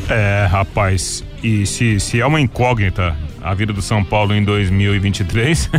[0.08, 5.70] É, rapaz, e se, se é uma incógnita a vida do São Paulo em 2023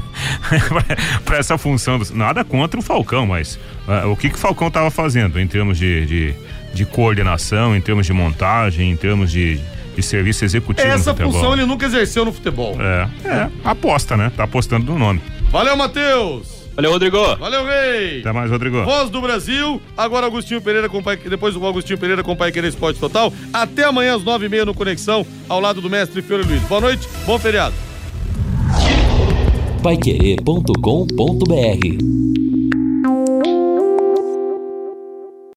[1.26, 1.98] para essa função.
[1.98, 5.48] Do, nada contra o Falcão, mas uh, o que, que o Falcão estava fazendo em
[5.48, 6.36] termos de, de,
[6.74, 9.60] de, coordenação, em termos de montagem, em termos de,
[9.96, 12.78] de serviço executivo Essa função ele nunca exerceu no futebol.
[12.80, 14.32] É, é, aposta, né?
[14.38, 15.22] Tá apostando no nome.
[15.50, 16.55] Valeu, Matheus!
[16.76, 17.36] Valeu, Rodrigo.
[17.38, 18.20] Valeu, Rei.
[18.20, 18.84] Até mais, Rodrigo.
[18.84, 19.82] Voz do Brasil.
[19.96, 23.32] Agora Agostinho Pereira com pai, depois o Agostinho Pereira com Pai Querer Esporte Total.
[23.54, 26.62] Até amanhã às nove e meia no Conexão, ao lado do mestre Fiore Luiz.
[26.64, 27.76] Boa noite, bom feriado.
[29.82, 32.45] Paiquerê.com.br